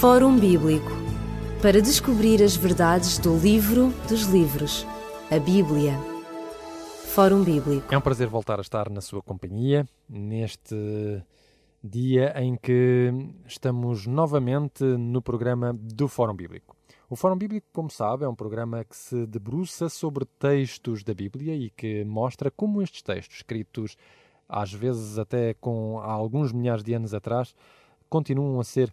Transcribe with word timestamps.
Fórum 0.00 0.38
Bíblico 0.38 0.90
para 1.62 1.80
descobrir 1.80 2.42
as 2.42 2.56
verdades 2.56 3.16
do 3.16 3.38
livro 3.38 3.88
dos 4.08 4.24
livros, 4.24 4.84
a 5.30 5.38
Bíblia. 5.38 5.94
Fórum 7.14 7.42
Bíblico. 7.42 7.94
É 7.94 7.96
um 7.96 8.00
prazer 8.00 8.26
voltar 8.26 8.58
a 8.58 8.60
estar 8.60 8.90
na 8.90 9.00
sua 9.00 9.22
companhia 9.22 9.86
neste 10.08 10.74
dia 11.82 12.34
em 12.42 12.56
que 12.56 13.12
estamos 13.46 14.06
novamente 14.06 14.84
no 14.84 15.22
programa 15.22 15.72
do 15.72 16.08
Fórum 16.08 16.34
Bíblico. 16.34 16.76
O 17.08 17.16
Fórum 17.16 17.38
Bíblico, 17.38 17.66
como 17.72 17.88
sabe, 17.88 18.24
é 18.24 18.28
um 18.28 18.34
programa 18.34 18.84
que 18.84 18.96
se 18.96 19.26
debruça 19.26 19.88
sobre 19.88 20.26
textos 20.38 21.02
da 21.02 21.14
Bíblia 21.14 21.54
e 21.54 21.70
que 21.70 22.04
mostra 22.04 22.50
como 22.50 22.82
estes 22.82 23.00
textos, 23.00 23.36
escritos 23.36 23.96
às 24.46 24.72
vezes 24.72 25.18
até 25.18 25.54
com 25.54 25.98
alguns 26.00 26.52
milhares 26.52 26.82
de 26.82 26.92
anos 26.92 27.14
atrás, 27.14 27.54
continuam 28.10 28.60
a 28.60 28.64
ser 28.64 28.92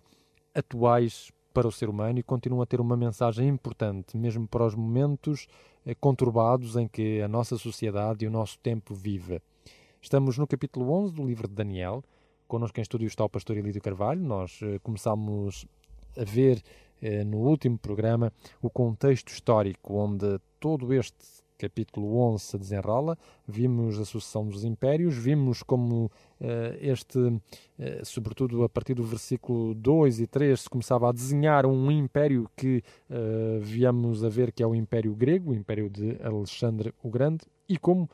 atuais 0.54 1.32
para 1.54 1.68
o 1.68 1.72
ser 1.72 1.90
humano 1.90 2.20
e 2.20 2.24
continuam 2.24 2.62
a 2.62 2.66
ter 2.66 2.80
uma 2.80 2.96
mensagem 2.96 3.48
importante, 3.48 4.16
mesmo 4.16 4.48
para 4.48 4.66
os 4.66 4.76
momentos 4.76 5.48
eh, 5.86 5.96
conturbados 5.96 6.76
em 6.76 6.88
que 6.88 7.22
a 7.22 7.28
nossa 7.28 7.58
sociedade 7.58 8.24
e 8.24 8.28
o 8.28 8.32
nosso 8.32 8.58
tempo 8.60 8.94
vive. 8.94 9.42
Estamos 10.02 10.38
no 10.38 10.48
capítulo 10.48 10.92
11 10.92 11.14
do 11.14 11.26
livro 11.26 11.48
de 11.48 11.54
Daniel. 11.54 12.04
Connosco 12.48 12.80
em 12.80 12.82
estúdio 12.82 13.08
está 13.08 13.24
o 13.24 13.30
pastor 13.30 13.58
Elídio 13.58 13.82
Carvalho. 13.82 14.22
Nós 14.22 14.60
eh, 14.64 14.80
começámos 14.80 15.66
a 16.18 16.24
ver 16.24 16.62
eh, 17.02 17.24
no 17.24 17.38
último 17.38 17.78
programa 17.78 18.32
o 18.62 18.70
contexto 18.70 19.30
histórico 19.30 19.96
onde 19.96 20.40
todo 20.60 20.94
este 20.94 21.41
capítulo 21.62 22.18
11 22.18 22.44
se 22.44 22.58
desenrola, 22.58 23.16
vimos 23.48 24.00
a 24.00 24.06
sucessão 24.06 24.48
dos 24.48 24.64
impérios, 24.64 25.16
vimos 25.16 25.62
como 25.62 26.06
uh, 26.06 26.12
este, 26.82 27.20
uh, 27.20 27.40
sobretudo 28.04 28.64
a 28.64 28.70
partir 28.70 28.96
do 28.96 29.04
versículo 29.04 29.76
2 29.76 30.22
e 30.22 30.28
3, 30.28 30.60
se 30.60 30.68
começava 30.70 31.08
a 31.08 31.12
desenhar 31.12 31.68
um 31.68 31.92
império 31.92 32.50
que 32.58 32.84
uh, 33.10 33.62
viemos 33.62 34.24
a 34.24 34.30
ver 34.30 34.52
que 34.52 34.64
é 34.64 34.66
o 34.66 34.74
Império 34.74 35.14
Grego, 35.14 35.52
o 35.52 35.56
Império 35.56 35.88
de 35.88 36.18
Alexandre 36.24 36.92
o 37.04 37.12
Grande, 37.12 37.46
e 37.70 37.78
como, 37.78 38.10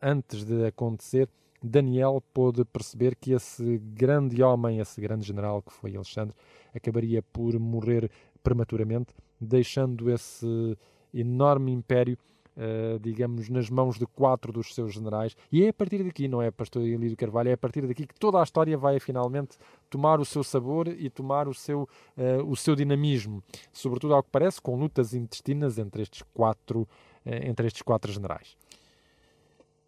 antes 0.00 0.44
de 0.44 0.66
acontecer, 0.66 1.28
Daniel 1.60 2.22
pôde 2.32 2.64
perceber 2.64 3.16
que 3.16 3.32
esse 3.32 3.78
grande 3.78 4.40
homem, 4.44 4.78
esse 4.78 5.00
grande 5.00 5.26
general 5.26 5.60
que 5.60 5.72
foi 5.72 5.96
Alexandre, 5.96 6.36
acabaria 6.72 7.20
por 7.20 7.58
morrer 7.58 8.08
prematuramente, 8.44 9.12
deixando 9.40 10.08
esse 10.08 10.76
enorme 11.12 11.72
império, 11.72 12.18
uh, 12.58 12.98
digamos, 12.98 13.48
nas 13.48 13.70
mãos 13.70 13.98
de 13.98 14.06
quatro 14.06 14.52
dos 14.52 14.74
seus 14.74 14.92
generais. 14.92 15.36
E 15.50 15.64
é 15.64 15.68
a 15.68 15.72
partir 15.72 16.02
daqui, 16.02 16.28
não 16.28 16.42
é, 16.42 16.50
Pastor 16.50 16.82
Elídio 16.82 17.16
Carvalho, 17.16 17.48
é 17.48 17.52
a 17.52 17.56
partir 17.56 17.86
daqui 17.86 18.06
que 18.06 18.14
toda 18.18 18.40
a 18.40 18.42
história 18.42 18.76
vai 18.76 18.98
finalmente 18.98 19.56
tomar 19.88 20.20
o 20.20 20.24
seu 20.24 20.42
sabor 20.42 20.88
e 20.88 21.08
tomar 21.08 21.48
o 21.48 21.54
seu, 21.54 21.88
uh, 22.16 22.44
o 22.46 22.56
seu 22.56 22.74
dinamismo. 22.74 23.42
Sobretudo, 23.72 24.14
ao 24.14 24.22
que 24.22 24.30
parece, 24.30 24.60
com 24.60 24.76
lutas 24.76 25.14
intestinas 25.14 25.78
entre 25.78 26.02
estes 26.02 26.22
quatro, 26.34 26.80
uh, 26.80 26.88
entre 27.24 27.66
estes 27.66 27.82
quatro 27.82 28.12
generais. 28.12 28.56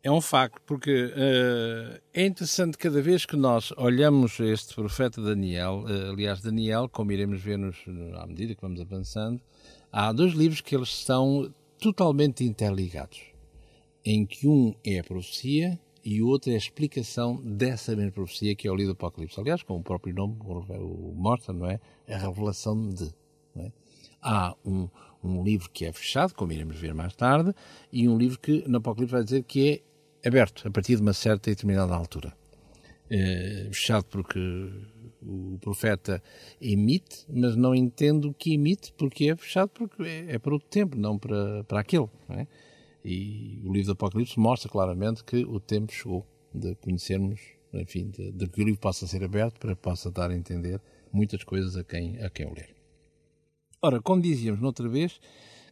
É 0.02 0.10
um 0.10 0.22
facto, 0.22 0.62
porque 0.64 1.12
é 2.14 2.24
interessante 2.24 2.78
cada 2.78 3.02
vez 3.02 3.26
que 3.26 3.36
nós 3.36 3.70
olhamos 3.76 4.40
este 4.40 4.74
profeta 4.74 5.20
Daniel, 5.20 5.84
aliás, 6.10 6.40
Daniel, 6.40 6.88
como 6.88 7.12
iremos 7.12 7.42
ver 7.42 7.58
nos, 7.58 7.76
à 8.14 8.26
medida 8.26 8.54
que 8.54 8.62
vamos 8.62 8.80
avançando, 8.80 9.42
há 9.92 10.12
dois 10.12 10.32
livros 10.32 10.60
que 10.60 10.74
eles 10.74 10.94
são 10.94 11.52
totalmente 11.78 12.44
interligados, 12.44 13.20
em 14.04 14.26
que 14.26 14.46
um 14.46 14.74
é 14.84 14.98
a 14.98 15.04
profecia 15.04 15.78
e 16.04 16.22
o 16.22 16.28
outro 16.28 16.50
é 16.50 16.54
a 16.54 16.58
explicação 16.58 17.36
dessa 17.36 17.94
mesma 17.94 18.12
profecia 18.12 18.54
que 18.54 18.66
é 18.66 18.70
o 18.70 18.74
livro 18.74 18.94
do 18.94 18.96
Apocalipse. 18.96 19.38
Aliás, 19.38 19.62
como 19.62 19.80
o 19.80 19.82
próprio 19.82 20.14
nome 20.14 20.36
o 20.40 21.12
mostra, 21.14 21.52
não 21.52 21.66
é? 21.66 21.80
A 22.08 22.16
revelação 22.16 22.88
de. 22.88 23.12
É? 23.56 23.70
Há 24.22 24.54
um, 24.64 24.88
um 25.22 25.42
livro 25.42 25.68
que 25.70 25.84
é 25.84 25.92
fechado, 25.92 26.34
como 26.34 26.52
iremos 26.52 26.76
ver 26.76 26.94
mais 26.94 27.14
tarde, 27.14 27.54
e 27.92 28.08
um 28.08 28.16
livro 28.16 28.38
que 28.38 28.66
no 28.68 28.78
Apocalipse 28.78 29.12
vai 29.12 29.24
dizer 29.24 29.42
que 29.44 29.82
é 30.22 30.28
aberto 30.28 30.66
a 30.66 30.70
partir 30.70 30.96
de 30.96 31.02
uma 31.02 31.12
certa 31.12 31.50
e 31.50 31.54
determinada 31.54 31.94
altura. 31.94 32.34
É, 33.10 33.68
fechado 33.72 34.04
porque 34.04 34.38
o 35.22 35.58
profeta 35.60 36.22
emite, 36.60 37.26
mas 37.28 37.56
não 37.56 37.74
entende 37.74 38.26
o 38.26 38.34
que 38.34 38.54
emite 38.54 38.92
porque 38.92 39.30
é 39.30 39.36
fechado, 39.36 39.70
porque 39.70 40.02
é, 40.02 40.34
é 40.34 40.38
para 40.38 40.52
outro 40.52 40.68
tempo, 40.68 40.96
não 40.96 41.18
para, 41.18 41.64
para 41.64 41.80
aquele. 41.80 42.08
É? 42.30 42.46
E 43.04 43.60
o 43.64 43.72
livro 43.72 43.86
do 43.86 43.92
Apocalipse 43.92 44.38
mostra 44.38 44.70
claramente 44.70 45.24
que 45.24 45.44
o 45.44 45.58
tempo 45.58 45.92
chegou 45.92 46.26
de 46.54 46.74
conhecermos, 46.76 47.40
enfim, 47.72 48.10
de, 48.10 48.32
de 48.32 48.48
que 48.48 48.60
o 48.60 48.64
livro 48.64 48.80
possa 48.80 49.06
ser 49.06 49.22
aberto 49.24 49.58
para 49.58 49.74
que 49.74 49.82
possa 49.82 50.10
dar 50.10 50.30
a 50.30 50.36
entender 50.36 50.80
muitas 51.12 51.42
coisas 51.44 51.76
a 51.76 51.84
quem, 51.84 52.22
a 52.22 52.28
quem 52.28 52.46
o 52.46 52.54
ler. 52.54 52.74
Ora, 53.82 54.00
como 54.00 54.20
dizíamos 54.20 54.60
noutra 54.60 54.88
vez, 54.88 55.18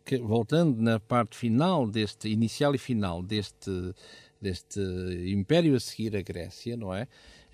que, 0.05 0.17
voltando 0.19 0.81
na 0.81 0.99
parte 0.99 1.37
final 1.37 1.87
deste, 1.87 2.29
inicial 2.29 2.75
e 2.75 2.79
final 2.79 3.23
deste 3.23 3.95
deste 4.41 4.81
império 5.27 5.75
a 5.75 5.81
seguir 5.81 6.17
a 6.17 6.23
Grécia, 6.23 6.77
não 6.77 6.95
é? 6.95 7.09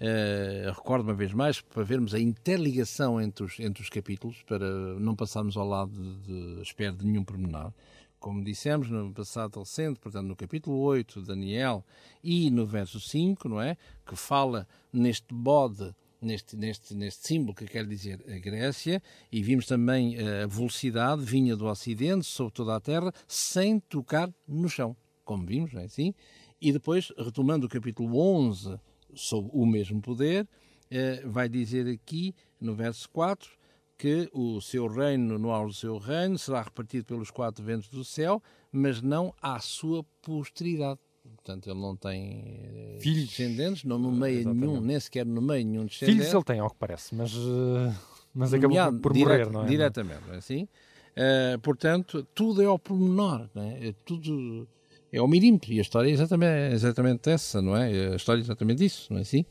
Uh, 0.04 0.70
recordo 0.70 1.02
uma 1.02 1.14
vez 1.14 1.32
mais 1.32 1.62
para 1.62 1.82
vermos 1.82 2.12
a 2.12 2.20
interligação 2.20 3.18
entre 3.18 3.42
os, 3.42 3.58
entre 3.58 3.82
os 3.82 3.88
capítulos, 3.88 4.42
para 4.42 4.68
não 4.98 5.16
passarmos 5.16 5.56
ao 5.56 5.66
lado 5.66 5.92
de, 5.92 6.62
de 6.62 6.92
de 6.92 7.06
nenhum 7.06 7.24
pormenor. 7.24 7.72
Como 8.18 8.44
dissemos 8.44 8.90
no 8.90 9.14
passado 9.14 9.58
recente, 9.60 9.98
portanto, 9.98 10.26
no 10.26 10.36
capítulo 10.36 10.76
8 10.78 11.22
de 11.22 11.28
Daniel 11.28 11.82
e 12.22 12.50
no 12.50 12.66
verso 12.66 13.00
5, 13.00 13.48
não 13.48 13.62
é? 13.62 13.78
Que 14.04 14.14
fala 14.14 14.68
neste 14.92 15.32
bode 15.32 15.94
neste, 16.20 16.54
neste, 16.54 16.94
neste 16.94 17.26
símbolo 17.26 17.54
que 17.54 17.66
quer 17.66 17.86
dizer 17.86 18.22
a 18.28 18.38
Grécia, 18.38 19.02
e 19.30 19.42
vimos 19.42 19.66
também 19.66 20.16
a 20.18 20.46
velocidade 20.46 21.22
vinha 21.22 21.56
do 21.56 21.66
Ocidente 21.66 22.26
sobre 22.26 22.52
toda 22.52 22.74
a 22.76 22.80
Terra 22.80 23.12
sem 23.26 23.78
tocar 23.78 24.32
no 24.46 24.68
chão, 24.68 24.96
como 25.24 25.46
vimos, 25.46 25.72
não 25.72 25.80
é 25.80 25.84
assim? 25.84 26.14
E 26.60 26.72
depois, 26.72 27.12
retomando 27.18 27.66
o 27.66 27.68
capítulo 27.68 28.18
11, 28.18 28.78
sobre 29.16 29.50
o 29.52 29.66
mesmo 29.66 30.00
poder, 30.00 30.46
eh, 30.90 31.22
vai 31.24 31.48
dizer 31.48 31.86
aqui, 31.88 32.34
no 32.60 32.74
verso 32.74 33.08
4, 33.10 33.50
que 33.96 34.28
o 34.32 34.60
seu 34.60 34.86
reino, 34.86 35.38
no 35.38 35.50
auge 35.50 35.74
do 35.74 35.78
seu 35.78 35.98
reino, 35.98 36.38
será 36.38 36.62
repartido 36.62 37.04
pelos 37.04 37.30
quatro 37.30 37.64
ventos 37.64 37.88
do 37.88 38.04
céu, 38.04 38.42
mas 38.70 39.00
não 39.00 39.32
à 39.40 39.58
sua 39.60 40.04
posteridade. 40.22 40.98
Portanto, 41.36 41.70
ele 41.70 41.80
não 41.80 41.96
tem 41.96 42.42
eh, 42.44 42.98
filhos. 43.00 43.28
descendentes, 43.28 43.84
não 43.84 43.98
nomeia 43.98 44.40
Exatamente. 44.40 44.66
nenhum, 44.66 44.80
nem 44.80 45.00
sequer 45.00 45.24
nomeia 45.24 45.64
nenhum 45.64 45.86
descendente. 45.86 46.18
Filhos 46.18 46.34
ele 46.34 46.44
tem, 46.44 46.60
ao 46.60 46.70
que 46.70 46.76
parece, 46.76 47.14
mas, 47.14 47.34
uh, 47.34 47.94
mas 48.34 48.52
acabou 48.52 48.76
por, 48.92 49.00
por 49.00 49.14
morrer, 49.14 49.50
não 49.50 49.64
é? 49.64 49.66
Diretamente, 49.66 50.20
não 50.26 50.34
é 50.34 50.38
assim? 50.38 50.64
Uh, 50.64 51.58
portanto, 51.60 52.26
tudo 52.34 52.60
é 52.60 52.66
ao 52.66 52.78
pormenor, 52.78 53.48
não 53.54 53.62
é 53.62 53.94
tudo 54.04 54.68
é 55.14 55.22
o 55.22 55.28
milímetro. 55.28 55.72
E 55.72 55.78
a 55.78 55.82
história 55.82 56.10
é 56.10 56.12
exatamente, 56.12 56.50
é 56.50 56.72
exatamente 56.72 57.30
essa, 57.30 57.62
não 57.62 57.76
é? 57.76 58.12
A 58.12 58.16
história 58.16 58.40
é 58.40 58.42
exatamente 58.42 58.84
isso, 58.84 59.12
não 59.12 59.18
é 59.18 59.22
assim? 59.22 59.44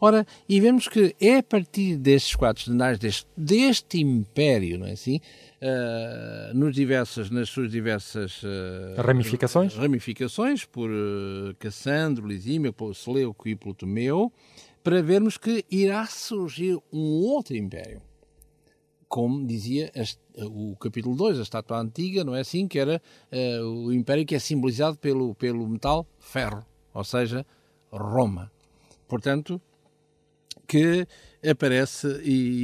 Ora, 0.00 0.24
e 0.48 0.60
vemos 0.60 0.88
que 0.88 1.14
é 1.20 1.38
a 1.38 1.42
partir 1.42 1.96
destes 1.96 2.36
quatro 2.36 2.62
cenários, 2.62 2.98
deste, 2.98 3.26
deste 3.36 4.00
império, 4.00 4.78
não 4.78 4.86
é 4.86 4.92
assim? 4.92 5.20
Uh, 5.60 6.56
nos 6.56 6.74
diversas, 6.74 7.28
nas 7.28 7.50
suas 7.50 7.70
diversas 7.70 8.42
uh, 8.42 9.02
ramificações, 9.02 9.74
ramificações 9.74 10.64
por 10.64 10.88
uh, 10.88 11.54
Cassandro, 11.58 12.26
Lisímio, 12.26 12.74
Seleuco 12.94 13.48
e 13.48 13.56
Ptolomeu, 13.56 14.32
para 14.82 15.02
vermos 15.02 15.36
que 15.36 15.64
irá 15.70 16.06
surgir 16.06 16.78
um 16.90 17.22
outro 17.22 17.54
império 17.56 18.00
como 19.10 19.44
dizia 19.44 19.90
o 20.38 20.76
capítulo 20.76 21.16
2, 21.16 21.40
a 21.40 21.42
estátua 21.42 21.80
antiga, 21.80 22.22
não 22.22 22.32
é 22.32 22.40
assim? 22.40 22.68
Que 22.68 22.78
era 22.78 23.02
uh, 23.32 23.64
o 23.64 23.92
império 23.92 24.24
que 24.24 24.36
é 24.36 24.38
simbolizado 24.38 24.96
pelo, 24.98 25.34
pelo 25.34 25.68
metal 25.68 26.06
ferro, 26.20 26.64
ou 26.94 27.02
seja, 27.02 27.44
Roma. 27.90 28.52
Portanto, 29.08 29.60
que 30.68 31.08
aparece 31.44 32.06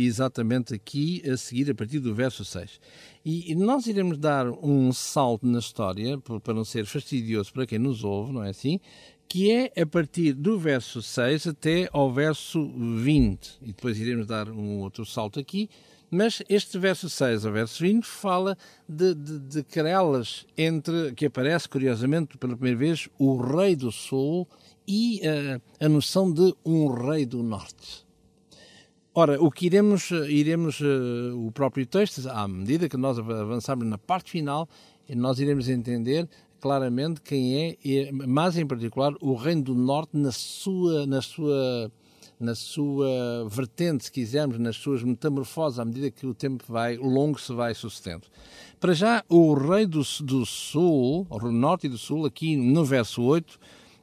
exatamente 0.06 0.72
aqui 0.72 1.20
a 1.28 1.36
seguir, 1.36 1.68
a 1.68 1.74
partir 1.74 1.98
do 1.98 2.14
verso 2.14 2.44
6. 2.44 2.80
E 3.24 3.52
nós 3.56 3.88
iremos 3.88 4.16
dar 4.16 4.48
um 4.48 4.92
salto 4.92 5.44
na 5.44 5.58
história, 5.58 6.16
para 6.44 6.54
não 6.54 6.64
ser 6.64 6.86
fastidioso 6.86 7.52
para 7.52 7.66
quem 7.66 7.80
nos 7.80 8.04
ouve, 8.04 8.32
não 8.32 8.44
é 8.44 8.50
assim? 8.50 8.78
Que 9.26 9.50
é 9.50 9.82
a 9.82 9.84
partir 9.84 10.32
do 10.32 10.56
verso 10.56 11.02
6 11.02 11.48
até 11.48 11.88
ao 11.92 12.12
verso 12.12 12.70
20. 12.72 13.58
E 13.62 13.66
depois 13.72 13.98
iremos 13.98 14.28
dar 14.28 14.48
um 14.48 14.78
outro 14.78 15.04
salto 15.04 15.40
aqui, 15.40 15.68
mas 16.16 16.42
este 16.48 16.78
verso 16.78 17.08
6 17.10 17.44
ao 17.44 17.52
verso 17.52 17.82
20 17.82 18.04
fala 18.04 18.56
de, 18.88 19.14
de, 19.14 19.38
de 19.38 19.62
querelas 19.62 20.46
entre, 20.56 21.12
que 21.12 21.26
aparece 21.26 21.68
curiosamente 21.68 22.38
pela 22.38 22.56
primeira 22.56 22.78
vez, 22.78 23.08
o 23.18 23.36
rei 23.36 23.76
do 23.76 23.92
sul 23.92 24.48
e 24.88 25.20
uh, 25.20 25.60
a 25.78 25.88
noção 25.88 26.32
de 26.32 26.54
um 26.64 26.88
rei 26.88 27.26
do 27.26 27.42
norte. 27.42 28.06
Ora, 29.14 29.42
o 29.42 29.50
que 29.50 29.66
iremos, 29.66 30.10
iremos 30.10 30.80
uh, 30.80 31.46
o 31.46 31.52
próprio 31.52 31.86
texto, 31.86 32.28
à 32.28 32.48
medida 32.48 32.88
que 32.88 32.96
nós 32.96 33.18
avançarmos 33.18 33.86
na 33.86 33.98
parte 33.98 34.30
final, 34.30 34.68
nós 35.14 35.38
iremos 35.38 35.68
entender 35.68 36.28
claramente 36.60 37.20
quem 37.20 37.76
é, 37.76 38.10
mas 38.12 38.56
em 38.56 38.66
particular 38.66 39.12
o 39.20 39.34
reino 39.34 39.62
do 39.62 39.74
norte 39.74 40.16
na 40.16 40.32
sua, 40.32 41.06
na 41.06 41.20
sua 41.22 41.90
na 42.38 42.54
sua 42.54 43.48
vertente, 43.48 44.04
se 44.04 44.12
quisermos, 44.12 44.58
nas 44.58 44.76
suas 44.76 45.02
metamorfoses, 45.02 45.78
à 45.78 45.84
medida 45.84 46.10
que 46.10 46.26
o 46.26 46.34
tempo 46.34 46.64
vai, 46.68 46.96
longo 46.96 47.40
se 47.40 47.52
vai 47.52 47.74
sucedendo. 47.74 48.26
Para 48.78 48.92
já, 48.92 49.24
o 49.28 49.54
rei 49.54 49.86
do, 49.86 50.02
do 50.20 50.44
sul, 50.44 51.26
o 51.30 51.50
norte 51.50 51.86
e 51.86 51.90
do 51.90 51.98
sul, 51.98 52.26
aqui 52.26 52.56
no 52.56 52.84
verso 52.84 53.22
8, 53.22 53.58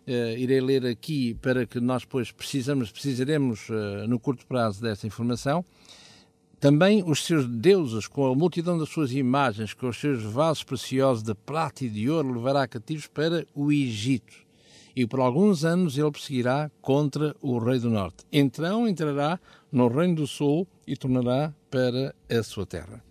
Uh, 0.06 0.35
irei 0.38 0.59
ler 0.59 0.85
aqui 0.85 1.33
para 1.35 1.65
que 1.65 1.80
nós 1.80 2.01
depois 2.01 2.30
precisamos, 2.30 2.91
precisaremos 2.91 3.69
uh, 3.69 4.06
no 4.06 4.19
curto 4.19 4.45
prazo 4.45 4.81
dessa 4.81 5.07
informação. 5.07 5.63
Também 6.59 7.01
os 7.06 7.24
seus 7.24 7.47
deuses, 7.47 8.06
com 8.06 8.25
a 8.25 8.36
multidão 8.36 8.77
das 8.77 8.89
suas 8.89 9.13
imagens, 9.13 9.74
com 9.74 9.88
os 9.88 9.97
seus 9.97 10.21
vasos 10.21 10.63
preciosos 10.63 11.24
de 11.24 11.33
prata 11.33 11.86
e 11.86 11.89
de 11.89 12.09
ouro, 12.09 12.33
levará 12.33 12.68
cativos 12.68 13.07
para 13.07 13.45
o 13.56 13.71
Egito. 13.71 14.42
E 14.95 15.07
por 15.07 15.19
alguns 15.19 15.65
anos 15.65 15.97
ele 15.97 16.11
perseguirá 16.11 16.71
contra 16.81 17.35
o 17.41 17.57
rei 17.57 17.79
do 17.79 17.89
norte. 17.89 18.23
Então 18.31 18.87
entrará 18.87 19.39
no 19.71 19.87
reino 19.87 20.15
do 20.15 20.27
sul 20.27 20.67
e 20.85 20.95
tornará 20.95 21.53
para 21.71 22.13
a 22.29 22.43
sua 22.43 22.65
terra. 22.65 23.03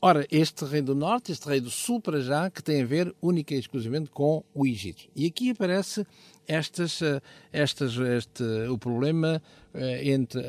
Ora, 0.00 0.24
este 0.30 0.64
rei 0.64 0.80
do 0.80 0.94
norte, 0.94 1.32
este 1.32 1.48
rei 1.48 1.60
do 1.60 1.70
sul, 1.70 2.00
para 2.00 2.20
já, 2.20 2.48
que 2.48 2.62
tem 2.62 2.82
a 2.82 2.86
ver 2.86 3.12
única 3.20 3.52
e 3.52 3.58
exclusivamente 3.58 4.10
com 4.10 4.44
o 4.54 4.64
Egito. 4.64 5.08
E 5.14 5.26
aqui 5.26 5.50
aparece 5.50 6.06
estas, 6.46 7.02
eh, 7.02 7.20
estas, 7.52 7.96
este, 7.96 8.44
o 8.70 8.78
problema 8.78 9.42
eh, 9.74 10.12
entre, 10.12 10.40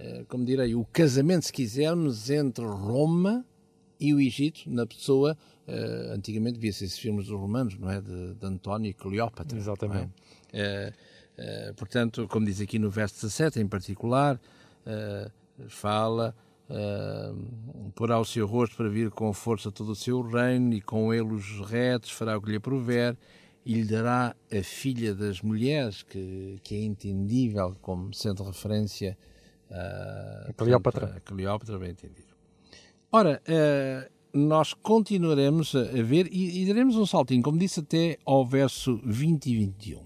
eh, 0.00 0.24
como 0.28 0.44
direi, 0.44 0.74
o 0.74 0.84
casamento, 0.86 1.46
se 1.46 1.52
quisermos, 1.52 2.28
entre 2.28 2.64
Roma 2.64 3.46
e 4.00 4.12
o 4.12 4.20
Egito, 4.20 4.62
na 4.66 4.84
pessoa, 4.84 5.38
antigamente 6.12 6.54
devia 6.54 6.72
ser 6.72 6.84
esses 6.84 6.98
filmes 6.98 7.26
dos 7.26 7.38
romanos, 7.38 7.78
não 7.78 7.90
é? 7.90 8.00
De, 8.00 8.34
de 8.34 8.46
António 8.46 8.90
e 8.90 8.94
Cleópatra. 8.94 9.58
Exatamente. 9.58 10.12
É? 10.52 10.92
portanto, 11.76 12.26
como 12.28 12.46
diz 12.46 12.62
aqui 12.62 12.78
no 12.78 12.88
verso 12.88 13.16
17 13.16 13.60
em 13.60 13.68
particular, 13.68 14.40
fala 15.68 16.34
Uh, 16.68 17.92
porá 17.94 18.18
o 18.18 18.24
seu 18.24 18.44
rosto 18.44 18.76
para 18.76 18.88
vir 18.88 19.08
com 19.10 19.32
força 19.32 19.70
todo 19.70 19.90
o 19.90 19.94
seu 19.94 20.20
reino, 20.20 20.74
e 20.74 20.80
com 20.80 21.14
ele 21.14 21.32
os 21.32 21.60
retos 21.60 22.10
fará 22.10 22.36
o 22.36 22.42
que 22.42 22.50
lhe 22.50 22.58
prover, 22.58 23.16
e 23.64 23.74
lhe 23.74 23.84
dará 23.84 24.34
a 24.52 24.62
filha 24.64 25.14
das 25.14 25.40
mulheres, 25.40 26.02
que, 26.02 26.58
que 26.64 26.74
é 26.74 26.82
entendível 26.82 27.76
como 27.80 28.12
sendo 28.12 28.42
referência 28.42 29.16
uh, 29.70 30.50
a 30.50 30.52
Cleópatra. 30.54 31.14
A 31.16 31.20
Cleópatra, 31.20 31.78
bem 31.78 31.90
entendido. 31.90 32.34
Ora, 33.12 33.40
uh, 33.48 34.12
nós 34.36 34.74
continuaremos 34.74 35.74
a 35.74 36.02
ver 36.02 36.28
e, 36.30 36.62
e 36.62 36.66
daremos 36.66 36.96
um 36.96 37.06
saltinho, 37.06 37.42
como 37.42 37.58
disse, 37.58 37.80
até 37.80 38.18
ao 38.24 38.44
verso 38.44 39.00
20 39.04 39.46
e 39.46 39.56
21. 39.56 40.00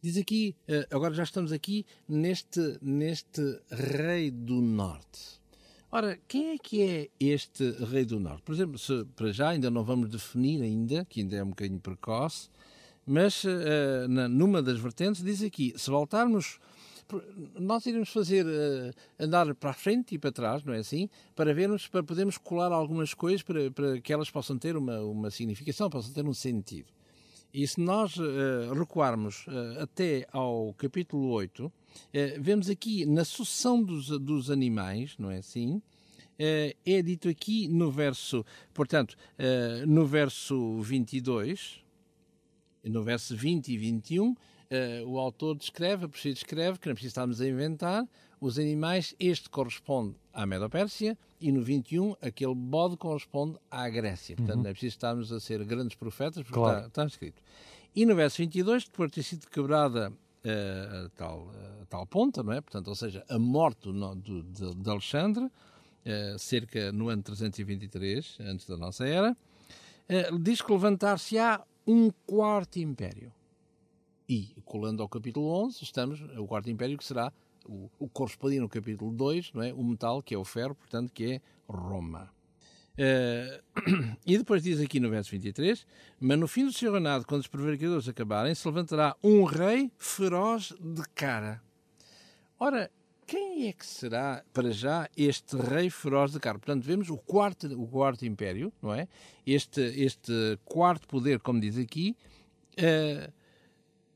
Diz 0.00 0.16
aqui, 0.18 0.54
eh, 0.68 0.86
agora 0.90 1.14
já 1.14 1.22
estamos 1.22 1.50
aqui 1.50 1.86
neste, 2.06 2.78
neste 2.82 3.40
rei 3.70 4.30
do 4.30 4.60
norte. 4.60 5.40
Ora, 5.90 6.18
quem 6.28 6.50
é 6.50 6.58
que 6.58 6.82
é 6.82 7.08
este 7.18 7.70
rei 7.84 8.04
do 8.04 8.20
norte? 8.20 8.42
Por 8.42 8.54
exemplo, 8.54 8.78
se, 8.78 9.04
para 9.16 9.32
já 9.32 9.48
ainda 9.48 9.70
não 9.70 9.82
vamos 9.82 10.10
definir 10.10 10.60
ainda, 10.60 11.04
que 11.06 11.20
ainda 11.20 11.36
é 11.36 11.42
um 11.42 11.50
bocadinho 11.50 11.80
precoce, 11.80 12.48
mas 13.06 13.44
uh, 13.44 14.08
na, 14.08 14.28
numa 14.28 14.62
das 14.62 14.78
vertentes 14.78 15.22
diz 15.22 15.42
aqui, 15.42 15.72
se 15.76 15.90
voltarmos, 15.90 16.58
nós 17.58 17.86
iremos 17.86 18.08
fazer 18.08 18.46
uh, 18.46 18.90
andar 19.18 19.54
para 19.54 19.70
a 19.70 19.74
frente 19.74 20.14
e 20.14 20.18
para 20.18 20.32
trás, 20.32 20.64
não 20.64 20.72
é 20.72 20.78
assim? 20.78 21.08
Para 21.34 21.52
vermos, 21.52 21.86
para 21.86 22.02
podermos 22.02 22.38
colar 22.38 22.72
algumas 22.72 23.14
coisas 23.14 23.42
para, 23.42 23.70
para 23.70 24.00
que 24.00 24.12
elas 24.12 24.30
possam 24.30 24.58
ter 24.58 24.76
uma, 24.76 25.00
uma 25.00 25.30
significação, 25.30 25.90
possam 25.90 26.12
ter 26.12 26.26
um 26.26 26.34
sentido. 26.34 26.92
E 27.54 27.64
se 27.68 27.80
nós 27.80 28.16
uh, 28.16 28.74
recuarmos 28.76 29.46
uh, 29.46 29.82
até 29.82 30.26
ao 30.32 30.74
capítulo 30.74 31.28
8, 31.28 31.66
uh, 31.66 31.72
vemos 32.40 32.68
aqui 32.68 33.06
na 33.06 33.24
sucessão 33.24 33.80
dos, 33.80 34.08
dos 34.18 34.50
animais, 34.50 35.14
não 35.16 35.30
é 35.30 35.38
assim? 35.38 35.80
é 36.36 37.00
dito 37.00 37.28
aqui 37.28 37.68
no 37.68 37.92
verso, 37.92 38.44
portanto, 38.72 39.16
no 39.86 40.04
verso 40.04 40.80
22, 40.80 41.80
no 42.82 43.04
verso 43.04 43.36
20 43.36 43.68
e 43.68 43.78
21, 43.78 44.34
o 45.06 45.18
autor 45.18 45.56
descreve, 45.56 46.04
a 46.04 46.08
profecia 46.08 46.32
descreve, 46.32 46.78
que 46.78 46.88
não 46.88 46.94
precisamos 46.94 47.40
a 47.40 47.48
inventar, 47.48 48.04
os 48.40 48.58
animais, 48.58 49.14
este 49.18 49.48
corresponde 49.48 50.14
à 50.32 50.44
Medo-Pérsia 50.44 51.16
e 51.40 51.50
no 51.50 51.62
21 51.62 52.14
aquele 52.20 52.54
bode 52.54 52.96
corresponde 52.96 53.58
à 53.70 53.88
Grécia. 53.88 54.36
Portanto, 54.36 54.56
uhum. 54.56 54.62
não 54.64 54.70
é 54.70 54.72
preciso 54.72 54.96
estarmos 54.96 55.32
a 55.32 55.40
ser 55.40 55.64
grandes 55.64 55.96
profetas, 55.96 56.42
porque 56.42 56.52
claro. 56.52 56.78
está, 56.78 56.88
está, 56.88 57.06
escrito. 57.06 57.42
E 57.94 58.04
no 58.04 58.14
verso 58.14 58.38
22, 58.38 58.84
depois 58.84 59.10
de 59.10 59.14
ter 59.14 59.22
sido 59.22 59.46
quebrada 59.48 60.10
uh, 60.10 61.06
a, 61.06 61.08
tal, 61.16 61.50
a 61.82 61.86
tal 61.86 62.06
ponta, 62.06 62.42
não 62.42 62.52
é? 62.52 62.60
Portanto, 62.60 62.88
ou 62.88 62.94
seja, 62.94 63.24
a 63.28 63.38
morte 63.38 63.90
do, 63.90 64.14
do, 64.14 64.42
de, 64.42 64.74
de, 64.74 64.90
Alexandre, 64.90 65.44
uh, 65.44 66.38
cerca 66.38 66.92
no 66.92 67.08
ano 67.08 67.22
323, 67.22 68.38
antes 68.40 68.66
da 68.66 68.76
nossa 68.76 69.06
era, 69.06 69.32
uh, 69.32 70.38
diz 70.38 70.60
que 70.60 70.70
levantar-se-á 70.70 71.62
um 71.86 72.10
quarto 72.26 72.78
império. 72.78 73.32
E, 74.28 74.54
colando 74.64 75.02
ao 75.02 75.08
capítulo 75.08 75.48
11, 75.66 75.84
estamos, 75.84 76.20
o 76.38 76.46
quarto 76.46 76.70
império 76.70 76.96
que 76.96 77.04
será 77.04 77.30
o, 77.66 77.90
o 77.98 78.08
correspondia 78.08 78.60
no 78.60 78.68
capítulo 78.68 79.12
2, 79.12 79.52
não 79.52 79.62
é? 79.62 79.72
o 79.72 79.84
metal, 79.84 80.22
que 80.22 80.34
é 80.34 80.38
o 80.38 80.44
ferro, 80.44 80.74
portanto, 80.74 81.12
que 81.12 81.34
é 81.34 81.40
Roma. 81.68 82.30
Uh, 82.94 84.16
e 84.24 84.38
depois 84.38 84.62
diz 84.62 84.80
aqui 84.80 84.98
no 84.98 85.10
verso 85.10 85.30
23: 85.30 85.86
Mas 86.20 86.38
no 86.38 86.48
fim 86.48 86.64
do 86.64 86.72
seu 86.72 86.92
reinado, 86.92 87.26
quando 87.26 87.42
os 87.42 87.48
prevaricadores 87.48 88.08
acabarem, 88.08 88.54
se 88.54 88.66
levantará 88.66 89.16
um 89.22 89.44
rei 89.44 89.90
feroz 89.98 90.72
de 90.80 91.02
cara. 91.14 91.60
Ora, 92.58 92.90
quem 93.26 93.68
é 93.68 93.72
que 93.72 93.84
será, 93.84 94.44
para 94.52 94.70
já, 94.70 95.08
este 95.16 95.56
rei 95.56 95.90
feroz 95.90 96.32
de 96.32 96.40
cara? 96.40 96.58
Portanto, 96.58 96.84
vemos 96.84 97.10
o 97.10 97.16
quarto, 97.16 97.66
o 97.78 97.86
quarto 97.86 98.24
império, 98.24 98.72
não 98.80 98.94
é? 98.94 99.08
Este, 99.46 99.80
este 99.80 100.58
quarto 100.64 101.08
poder, 101.08 101.40
como 101.40 101.60
diz 101.60 101.76
aqui, 101.76 102.16
uh, 102.78 103.32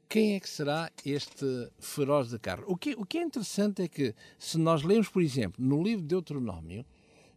quem 0.09 0.35
é 0.35 0.41
que 0.41 0.49
será 0.49 0.91
este 1.05 1.71
feroz 1.79 2.31
de 2.31 2.39
carro? 2.39 2.65
O 2.67 2.77
que, 2.77 2.95
o 2.97 3.05
que 3.05 3.19
é 3.19 3.23
interessante 3.23 3.83
é 3.83 3.89
que, 3.89 4.15
se 4.39 4.57
nós 4.57 4.83
lemos, 4.83 5.09
por 5.09 5.23
exemplo, 5.23 5.63
no 5.63 5.83
livro 5.83 6.03
de 6.03 6.09
Deuteronômio, 6.09 6.85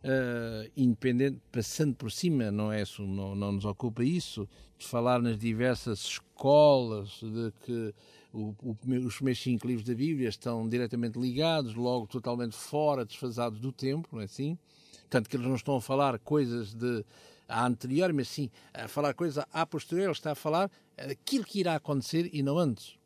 uh, 0.03 0.71
independente, 0.75 1.41
passando 1.51 1.95
por 1.95 2.11
cima, 2.11 2.49
não, 2.49 2.71
é, 2.71 2.83
não, 2.99 3.35
não 3.35 3.51
nos 3.51 3.65
ocupa 3.65 4.03
isso, 4.03 4.47
de 4.77 4.87
falar 4.87 5.21
nas 5.21 5.37
diversas 5.37 5.99
escolas, 5.99 7.19
de 7.21 7.51
que 7.65 7.93
o, 8.33 8.55
o, 8.61 8.77
os 9.05 9.15
primeiros 9.15 9.41
cinco 9.41 9.67
livros 9.67 9.85
da 9.85 9.93
Bíblia 9.93 10.29
estão 10.29 10.67
diretamente 10.67 11.19
ligados, 11.19 11.75
logo 11.75 12.07
totalmente 12.07 12.55
fora, 12.55 13.05
desfasados 13.05 13.59
do 13.59 13.71
tempo, 13.71 14.07
não 14.13 14.21
é 14.21 14.25
assim? 14.25 14.57
Portanto, 15.01 15.29
que 15.29 15.35
eles 15.35 15.47
não 15.47 15.55
estão 15.55 15.75
a 15.75 15.81
falar 15.81 16.17
coisas 16.19 16.73
de 16.73 17.03
a 17.51 17.65
anterior, 17.65 18.13
mas 18.13 18.27
sim 18.27 18.49
a 18.73 18.87
falar 18.87 19.13
coisas 19.13 19.43
a 19.51 19.65
posterior, 19.65 20.05
ele 20.05 20.11
está 20.11 20.31
a 20.31 20.35
falar 20.35 20.71
aquilo 20.97 21.43
que 21.43 21.59
irá 21.59 21.75
acontecer 21.75 22.29
e 22.31 22.41
não 22.41 22.57
antes. 22.57 22.97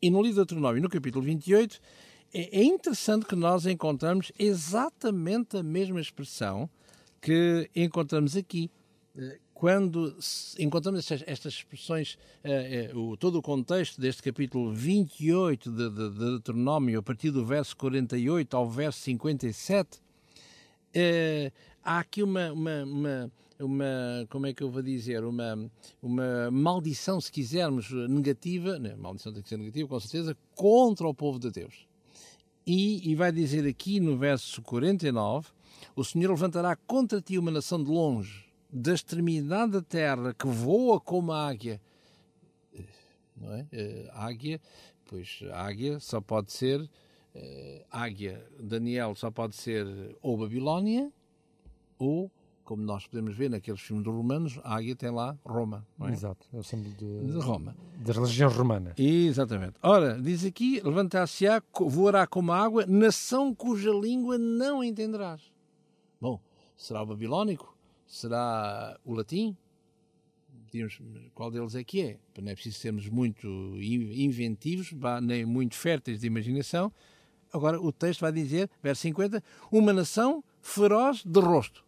E 0.00 0.10
no 0.10 0.18
livro 0.18 0.30
de 0.30 0.36
Deuteronômio, 0.36 0.82
no 0.82 0.88
capítulo 0.88 1.24
28, 1.24 1.80
é, 2.34 2.60
é 2.60 2.64
interessante 2.64 3.26
que 3.26 3.36
nós 3.36 3.66
encontramos 3.66 4.32
exatamente 4.38 5.56
a 5.56 5.62
mesma 5.62 6.00
expressão 6.00 6.68
que 7.20 7.70
encontramos 7.76 8.36
aqui. 8.36 8.70
Eh, 9.16 9.38
quando 9.54 10.16
encontramos 10.58 10.98
estas, 10.98 11.22
estas 11.28 11.54
expressões, 11.54 12.18
uh, 12.92 12.98
o, 12.98 13.16
todo 13.16 13.38
o 13.38 13.42
contexto 13.42 14.00
deste 14.00 14.20
capítulo 14.20 14.72
28 14.72 15.70
de, 15.70 15.88
de, 15.88 16.10
de 16.10 16.18
Deuteronômio, 16.18 16.98
a 16.98 17.02
partir 17.02 17.30
do 17.30 17.44
verso 17.46 17.76
48 17.76 18.56
ao 18.56 18.68
verso 18.68 18.98
57, 19.02 20.00
uh, 20.96 21.52
há 21.82 21.98
aqui 21.98 22.22
uma, 22.22 22.52
uma, 22.52 22.84
uma, 22.84 23.32
uma, 23.58 24.26
como 24.30 24.46
é 24.46 24.52
que 24.52 24.62
eu 24.62 24.70
vou 24.70 24.82
dizer, 24.82 25.24
uma, 25.24 25.70
uma 26.02 26.50
maldição, 26.50 27.20
se 27.20 27.30
quisermos, 27.30 27.90
negativa, 28.08 28.78
né, 28.78 28.94
maldição 28.96 29.32
tem 29.32 29.42
que 29.42 29.48
ser 29.48 29.56
negativa, 29.56 29.88
com 29.88 30.00
certeza, 30.00 30.36
contra 30.54 31.06
o 31.06 31.14
povo 31.14 31.38
de 31.38 31.50
Deus. 31.50 31.86
E, 32.66 33.10
e 33.10 33.14
vai 33.14 33.32
dizer 33.32 33.66
aqui 33.66 33.98
no 33.98 34.16
verso 34.16 34.62
49, 34.62 35.48
o 35.96 36.04
Senhor 36.04 36.30
levantará 36.30 36.76
contra 36.76 37.20
ti 37.20 37.36
uma 37.38 37.50
nação 37.50 37.82
de 37.82 37.90
longe, 37.90 38.44
da 38.70 38.94
extremidade 38.94 39.72
da 39.72 39.82
terra, 39.82 40.32
que 40.32 40.46
voa 40.46 41.00
como 41.00 41.32
a 41.32 41.48
águia. 41.48 41.80
Não 43.36 43.52
é? 43.52 43.62
Uh, 43.62 44.10
águia, 44.12 44.60
pois 45.06 45.40
águia 45.52 45.98
só 45.98 46.20
pode 46.20 46.52
ser, 46.52 46.88
uh, 47.34 47.84
águia, 47.90 48.44
Daniel 48.60 49.14
só 49.14 49.30
pode 49.30 49.56
ser 49.56 49.86
ou 50.20 50.36
Babilónia, 50.36 51.12
ou, 51.98 52.30
como 52.64 52.82
nós 52.82 53.06
podemos 53.06 53.36
ver 53.36 53.50
naqueles 53.50 53.80
filmes 53.80 54.04
dos 54.04 54.14
romanos, 54.14 54.58
a 54.64 54.76
águia 54.76 54.96
tem 54.96 55.10
lá 55.10 55.38
Roma. 55.44 55.86
É? 56.00 56.10
Exato, 56.10 56.46
é 56.52 56.56
o 56.56 56.62
símbolo 56.62 56.94
de, 56.94 57.32
de 57.32 57.38
Roma. 57.38 57.76
Das 57.96 58.16
religiões 58.16 58.54
romanas. 58.54 58.94
Exatamente. 58.98 59.74
Ora, 59.82 60.20
diz 60.20 60.44
aqui: 60.44 60.80
levantar-se-á, 60.80 61.62
voará 61.80 62.26
como 62.26 62.52
água, 62.52 62.86
nação 62.86 63.54
cuja 63.54 63.90
língua 63.90 64.38
não 64.38 64.82
entenderás. 64.82 65.52
Bom, 66.20 66.40
será 66.76 67.02
o 67.02 67.06
babilónico? 67.06 67.76
Será 68.06 68.98
o 69.04 69.14
latim? 69.14 69.56
qual 71.34 71.50
deles 71.50 71.74
é 71.74 71.84
que 71.84 72.00
é? 72.00 72.18
Não 72.40 72.50
é 72.50 72.54
preciso 72.54 72.78
sermos 72.78 73.08
muito 73.08 73.46
inventivos, 73.78 74.92
nem 75.22 75.44
muito 75.44 75.74
férteis 75.74 76.20
de 76.20 76.26
imaginação. 76.26 76.92
Agora, 77.52 77.80
o 77.80 77.92
texto 77.92 78.20
vai 78.20 78.32
dizer, 78.32 78.70
verso 78.82 79.02
50, 79.02 79.42
uma 79.70 79.92
nação 79.92 80.42
feroz 80.60 81.22
de 81.24 81.40
rosto. 81.40 81.84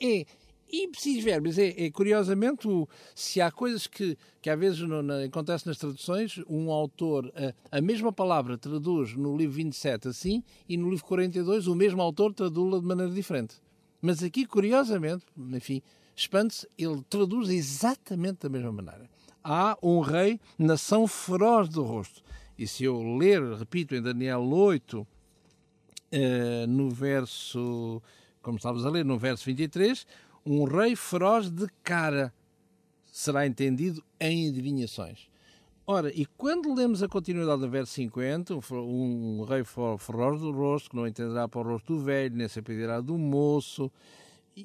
É 0.00 0.26
ipsis 0.70 1.24
verbis. 1.24 1.58
É, 1.58 1.86
é 1.86 1.90
curiosamente, 1.90 2.68
se 3.14 3.40
há 3.40 3.50
coisas 3.50 3.86
que, 3.86 4.16
que 4.40 4.50
às 4.50 4.58
vezes 4.58 4.80
na, 4.80 5.24
acontece 5.24 5.66
nas 5.66 5.78
traduções, 5.78 6.40
um 6.48 6.70
autor, 6.70 7.32
a, 7.70 7.78
a, 7.78 7.80
mesma 7.80 8.12
palavra 8.12 8.58
traduz 8.58 9.14
no 9.14 9.36
livro 9.36 9.56
27 9.56 10.08
assim 10.08 10.42
e 10.68 10.76
no 10.76 10.90
livro 10.90 11.04
42 11.04 11.66
o 11.66 11.74
mesmo 11.74 12.02
autor 12.02 12.32
traduz-la 12.32 12.78
de 12.78 12.86
maneira 12.86 13.12
diferente. 13.12 13.56
Mas 14.00 14.22
aqui, 14.22 14.46
curiosamente, 14.46 15.24
enfim, 15.36 15.82
espante-se, 16.14 16.68
ele 16.78 17.02
traduz 17.08 17.48
exatamente 17.48 18.40
da 18.42 18.48
mesma 18.48 18.70
maneira. 18.70 19.08
Há 19.42 19.76
um 19.82 20.00
rei, 20.00 20.38
nação 20.58 21.06
feroz 21.06 21.68
do 21.68 21.82
rosto. 21.82 22.22
E 22.58 22.66
se 22.66 22.84
eu 22.84 23.00
ler, 23.16 23.40
repito, 23.54 23.94
em 23.94 24.02
Daniel 24.02 24.42
8, 24.42 25.06
eh, 26.10 26.66
no 26.66 26.90
verso, 26.90 28.02
como 28.42 28.56
estávamos 28.56 28.84
a 28.84 28.90
ler, 28.90 29.04
no 29.04 29.16
verso 29.16 29.44
23, 29.44 30.06
um 30.44 30.64
rei 30.64 30.96
feroz 30.96 31.50
de 31.50 31.68
cara 31.84 32.34
será 33.12 33.46
entendido 33.46 34.02
em 34.18 34.48
adivinhações. 34.48 35.28
Ora, 35.86 36.12
e 36.14 36.26
quando 36.26 36.74
lemos 36.74 37.02
a 37.02 37.08
continuidade 37.08 37.60
do 37.60 37.70
verso 37.70 37.92
50, 37.92 38.54
um, 38.74 39.44
rei 39.48 39.62
feroz 39.64 40.40
do 40.40 40.50
rosto, 40.50 40.90
que 40.90 40.96
não 40.96 41.06
entenderá 41.06 41.48
para 41.48 41.60
o 41.60 41.62
rosto 41.62 41.94
do 41.94 42.00
velho, 42.00 42.36
nem 42.36 42.48
se 42.48 42.60
pedirá 42.60 43.00
do 43.00 43.16
moço, 43.16 43.90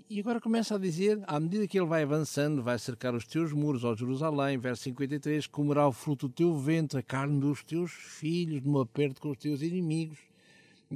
e 0.10 0.20
agora 0.20 0.42
começa 0.42 0.74
a 0.74 0.78
dizer, 0.80 1.22
à 1.28 1.40
medida 1.40 1.68
que 1.68 1.78
ele 1.78 1.86
vai 1.86 2.02
avançando, 2.02 2.64
vai 2.64 2.80
cercar 2.80 3.14
os 3.14 3.28
teus 3.28 3.54
muros, 3.54 3.84
ó 3.84 3.96
Jerusalém, 3.96 4.58
verso 4.58 4.84
53, 4.84 5.46
comerá 5.46 5.88
o 5.88 5.92
fruto 5.92 6.28
do 6.28 6.34
teu 6.34 6.58
ventre, 6.58 6.98
a 6.98 7.04
carne 7.04 7.40
dos 7.40 7.64
teus 7.64 7.92
filhos, 7.92 8.64
no 8.64 8.80
aperto 8.80 9.22
com 9.22 9.30
os 9.30 9.38
teus 9.38 9.62
inimigos. 9.62 10.18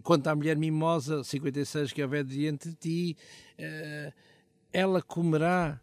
Quanto 0.02 0.28
à 0.28 0.36
mulher 0.36 0.58
mimosa, 0.58 1.24
56, 1.24 1.94
que 1.94 2.02
houver 2.02 2.24
diante 2.24 2.70
de 2.70 2.76
ti, 2.76 3.18
eh, 3.58 4.14
ela 4.74 5.02
comerá 5.02 5.80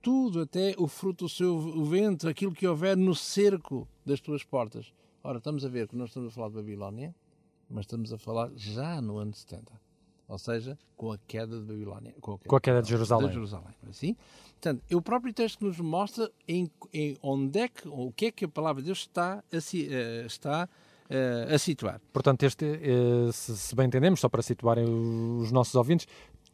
tudo, 0.00 0.42
até 0.42 0.74
o 0.78 0.86
fruto 0.86 1.24
do 1.24 1.28
seu 1.28 1.84
ventre, 1.84 2.30
aquilo 2.30 2.52
que 2.52 2.66
houver 2.66 2.96
no 2.96 3.14
cerco 3.14 3.88
das 4.04 4.20
tuas 4.20 4.44
portas. 4.44 4.92
Ora, 5.24 5.38
estamos 5.38 5.64
a 5.64 5.68
ver 5.68 5.88
que 5.88 5.96
nós 5.96 6.10
estamos 6.10 6.30
a 6.30 6.32
falar 6.32 6.48
de 6.48 6.54
Babilónia, 6.54 7.14
mas 7.68 7.84
estamos 7.84 8.12
a 8.12 8.18
falar 8.18 8.50
já 8.54 9.00
no 9.00 9.18
ano 9.18 9.34
70 9.34 9.85
ou 10.28 10.38
seja, 10.38 10.76
com 10.96 11.12
a 11.12 11.18
queda 11.18 11.58
de 11.58 11.64
Babilónia. 11.64 12.14
Com 12.20 12.32
a 12.32 12.38
queda, 12.38 12.48
com 12.48 12.56
a 12.56 12.60
queda 12.60 12.82
de 12.82 12.88
Jerusalém. 12.88 13.28
De 13.28 13.34
Jerusalém 13.34 13.74
assim? 13.88 14.16
Portanto, 14.52 14.82
o 14.92 15.02
próprio 15.02 15.32
texto 15.32 15.64
nos 15.64 15.78
mostra 15.78 16.30
em, 16.48 16.70
em, 16.92 17.16
onde 17.22 17.60
é 17.60 17.68
que, 17.68 17.86
o 17.86 18.12
que 18.12 18.26
é 18.26 18.30
que 18.32 18.44
a 18.44 18.48
palavra 18.48 18.82
de 18.82 18.86
Deus 18.86 19.00
está 19.00 19.34
a, 19.34 19.56
uh, 19.56 20.26
está, 20.26 20.68
uh, 21.10 21.54
a 21.54 21.58
situar. 21.58 22.00
Portanto, 22.12 22.42
este, 22.42 22.80
se, 23.32 23.56
se, 23.56 23.74
bem 23.76 23.86
entendemos, 23.86 24.20
só 24.20 24.28
para 24.28 24.42
situarem 24.42 24.84
os 24.84 25.52
nossos 25.52 25.74
ouvintes, 25.74 26.06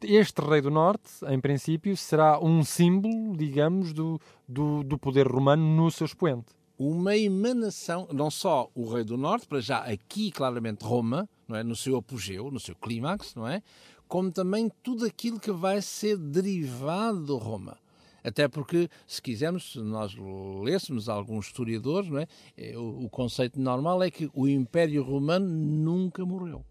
este 0.03 0.41
rei 0.43 0.61
do 0.61 0.71
norte, 0.71 1.11
em 1.29 1.41
princípio, 1.41 1.97
será 1.97 2.39
um 2.41 2.65
símbolo, 2.65 3.37
digamos, 3.37 3.93
do, 3.93 4.21
do, 4.49 4.83
do 4.83 4.99
poder 4.99 5.27
romano 5.27 5.65
no 5.65 5.91
seu 5.91 6.05
expoente 6.05 6.53
uma 6.79 7.17
emanação, 7.17 8.09
não 8.13 8.31
só 8.31 8.71
o 8.75 8.93
rei 8.93 9.05
do 9.05 9.17
norte, 9.17 9.47
para 9.47 9.61
já 9.61 9.79
aqui 9.79 10.31
claramente 10.31 10.85
Roma, 10.85 11.29
não 11.47 11.57
é, 11.57 11.63
no 11.63 11.77
seu 11.77 11.97
apogeu, 11.97 12.51
no 12.51 12.59
seu 12.59 12.75
clímax, 12.75 13.35
não 13.35 13.47
é, 13.47 13.63
como 14.09 14.31
também 14.31 14.71
tudo 14.83 15.05
aquilo 15.07 15.41
que 15.41 15.53
vai 15.53 15.81
ser 15.81 16.17
derivado 16.17 17.25
de 17.25 17.33
Roma. 17.33 17.79
Até 18.25 18.47
porque, 18.47 18.89
se 19.07 19.21
quisermos, 19.21 19.73
se 19.73 19.81
nós 19.81 20.15
lêssemos 20.63 21.09
alguns 21.09 21.47
historiadores, 21.47 22.09
não 22.09 22.19
é, 22.19 22.29
é 22.57 22.77
o, 22.77 23.05
o 23.05 23.11
conceito 23.11 23.61
normal 23.61 24.03
é 24.03 24.11
que 24.11 24.31
o 24.33 24.47
Império 24.47 25.03
Romano 25.03 25.47
nunca 25.47 26.25
morreu. 26.25 26.65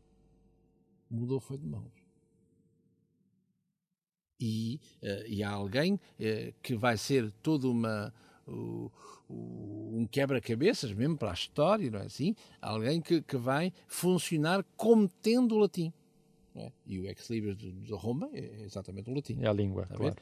Mudou 1.09 1.39
foi 1.39 1.57
de 1.57 1.65
mãos. 1.65 1.91
E, 4.39 4.79
uh, 5.03 5.27
e 5.27 5.43
há 5.43 5.51
alguém 5.51 5.95
uh, 5.95 5.99
que 6.63 6.75
vai 6.75 6.97
ser 6.97 7.31
toda 7.43 7.67
uma, 7.67 8.13
o, 8.51 8.91
o, 9.29 9.97
um 9.97 10.05
quebra-cabeças 10.05 10.91
mesmo 10.93 11.17
para 11.17 11.31
a 11.31 11.33
história, 11.33 11.89
não 11.89 11.99
é 11.99 12.05
assim? 12.05 12.35
Alguém 12.61 13.01
que, 13.01 13.21
que 13.21 13.37
vai 13.37 13.73
funcionar 13.87 14.65
como 14.75 15.07
tendo 15.21 15.55
o 15.55 15.59
latim. 15.59 15.93
É? 16.55 16.71
E 16.85 16.99
o 16.99 17.07
ex 17.07 17.29
libris 17.29 17.55
de, 17.55 17.71
de, 17.71 17.93
Roma 17.93 18.29
é 18.33 18.63
exatamente 18.63 19.09
o 19.09 19.13
latim. 19.13 19.37
É 19.41 19.47
a 19.47 19.53
língua, 19.53 19.85
claro. 19.85 20.15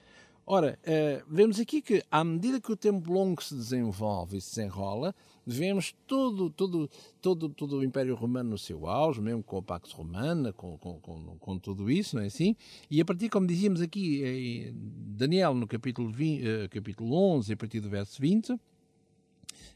Ora, 0.51 0.79
uh, 0.81 1.23
vemos 1.29 1.59
aqui 1.59 1.79
que, 1.79 2.03
à 2.09 2.23
medida 2.23 2.59
que 2.59 2.71
o 2.71 2.75
tempo 2.75 3.13
longo 3.13 3.39
se 3.39 3.53
desenvolve 3.53 4.37
e 4.37 4.41
se 4.41 4.55
desenrola, 4.55 5.13
vemos 5.45 5.93
todo, 6.07 6.49
todo, 6.49 6.89
todo, 7.21 7.49
todo 7.49 7.77
o 7.77 7.83
Império 7.83 8.15
Romano 8.15 8.49
no 8.49 8.57
seu 8.57 8.87
auge, 8.87 9.21
mesmo 9.21 9.43
com 9.43 9.57
a 9.57 9.61
Pax 9.61 9.91
Romana, 9.91 10.51
com, 10.51 10.75
com, 10.79 10.99
com, 10.99 11.37
com 11.37 11.59
tudo 11.59 11.91
isso, 11.91 12.15
não 12.15 12.23
é 12.23 12.25
assim? 12.25 12.55
E 12.89 12.99
a 12.99 13.05
partir, 13.05 13.29
como 13.29 13.45
dizíamos 13.45 13.79
aqui, 13.79 14.73
Daniel, 14.73 15.53
no 15.53 15.67
capítulo, 15.67 16.09
20, 16.09 16.41
uh, 16.41 16.63
eh, 16.63 16.67
capítulo 16.67 17.13
11, 17.13 17.53
a 17.53 17.55
partir 17.55 17.79
do 17.79 17.87
verso 17.87 18.19
20, 18.19 18.53
uh, 18.53 18.59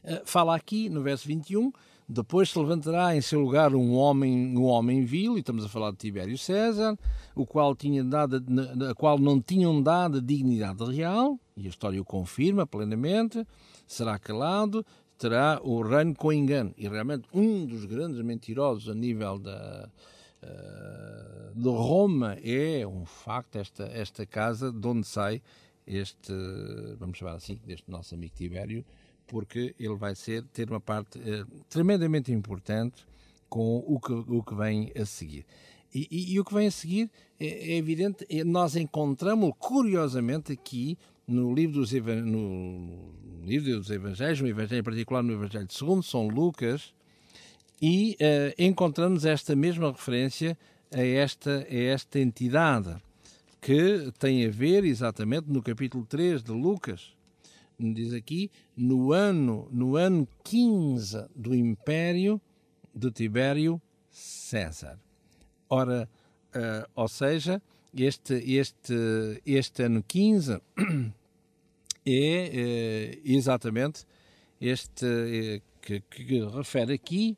eh, 0.02 0.22
fala 0.24 0.56
aqui, 0.56 0.88
no 0.88 1.02
verso 1.04 1.28
21, 1.28 1.70
depois 2.08 2.50
se 2.50 2.58
levantará 2.58 3.16
em 3.16 3.20
seu 3.20 3.40
lugar 3.40 3.74
um 3.74 3.94
homem, 3.94 4.56
um 4.56 4.64
homem 4.64 5.04
vil, 5.04 5.36
e 5.36 5.40
estamos 5.40 5.64
a 5.64 5.68
falar 5.68 5.90
de 5.90 5.96
Tibério 5.96 6.36
César, 6.36 6.98
o 7.34 7.46
qual 7.46 7.74
tinha 7.74 8.04
dado, 8.04 8.42
a 8.90 8.94
qual 8.94 9.18
não 9.18 9.40
tinham 9.40 9.82
dado 9.82 10.20
dignidade 10.20 10.84
real, 10.84 11.38
e 11.56 11.66
a 11.66 11.68
história 11.68 12.00
o 12.00 12.04
confirma 12.04 12.66
plenamente, 12.66 13.46
será 13.86 14.18
calado, 14.18 14.84
terá 15.16 15.60
o 15.62 15.82
reino 15.82 16.14
com 16.14 16.32
engano. 16.32 16.74
E 16.76 16.88
realmente 16.88 17.26
um 17.32 17.64
dos 17.64 17.84
grandes 17.84 18.20
mentirosos 18.22 18.88
a 18.88 18.94
nível 18.94 19.38
da, 19.38 19.88
uh, 20.42 21.58
de 21.58 21.68
Roma 21.68 22.36
é 22.42 22.86
um 22.86 23.04
facto 23.04 23.56
esta, 23.56 23.84
esta 23.84 24.26
casa 24.26 24.72
de 24.72 24.86
onde 24.86 25.06
sai 25.06 25.40
este, 25.86 26.32
vamos 26.98 27.18
chamar 27.18 27.34
assim, 27.34 27.60
deste 27.64 27.90
nosso 27.90 28.14
amigo 28.14 28.34
Tibério, 28.34 28.84
porque 29.26 29.74
ele 29.78 29.96
vai 29.96 30.14
ser, 30.14 30.44
ter 30.52 30.70
uma 30.70 30.80
parte 30.80 31.18
uh, 31.18 31.46
tremendamente 31.68 32.32
importante 32.32 33.06
com 33.48 33.84
o 33.86 34.00
que, 34.00 34.12
o 34.12 34.42
que 34.42 34.54
vem 34.54 34.92
a 35.00 35.04
seguir. 35.06 35.44
E, 35.94 36.08
e, 36.10 36.34
e 36.34 36.40
o 36.40 36.44
que 36.44 36.52
vem 36.52 36.66
a 36.66 36.70
seguir 36.70 37.10
é, 37.38 37.46
é 37.46 37.76
evidente, 37.76 38.26
é, 38.28 38.42
nós 38.42 38.74
encontramos 38.74 39.52
curiosamente 39.58 40.52
aqui 40.52 40.98
no 41.26 41.54
livro 41.54 41.80
dos, 41.80 41.92
no 41.92 43.14
livro 43.44 43.78
dos 43.78 43.90
Evangelhos, 43.90 44.40
no 44.40 44.48
Evangelho 44.48 44.80
em 44.80 44.84
particular 44.84 45.22
no 45.22 45.32
Evangelho 45.32 45.66
de 45.66 45.74
segundo 45.74 46.02
São 46.02 46.28
Lucas, 46.28 46.92
e 47.80 48.16
uh, 48.20 48.62
encontramos 48.62 49.24
esta 49.24 49.54
mesma 49.54 49.90
referência 49.90 50.56
a 50.92 51.02
esta, 51.02 51.66
a 51.68 51.74
esta 51.74 52.18
entidade, 52.18 52.96
que 53.60 54.12
tem 54.18 54.46
a 54.46 54.50
ver 54.50 54.84
exatamente 54.84 55.50
no 55.50 55.62
capítulo 55.62 56.04
3 56.04 56.42
de 56.42 56.52
Lucas, 56.52 57.14
diz 57.78 58.12
aqui, 58.12 58.50
no 58.76 59.12
ano, 59.12 59.68
no 59.70 59.96
ano 59.96 60.26
15 60.44 61.26
do 61.34 61.54
império 61.54 62.40
de 62.94 63.10
Tibério 63.10 63.80
César. 64.10 64.98
Ora, 65.68 66.08
uh, 66.54 66.88
ou 66.94 67.08
seja, 67.08 67.60
este, 67.96 68.34
este, 68.34 69.40
este 69.44 69.82
ano 69.82 70.02
15 70.02 70.60
é, 72.06 72.06
é 72.06 73.18
exatamente 73.24 74.04
este 74.60 75.06
é, 75.06 75.62
que, 75.80 76.00
que, 76.00 76.40
refere 76.46 76.94
aqui, 76.94 77.36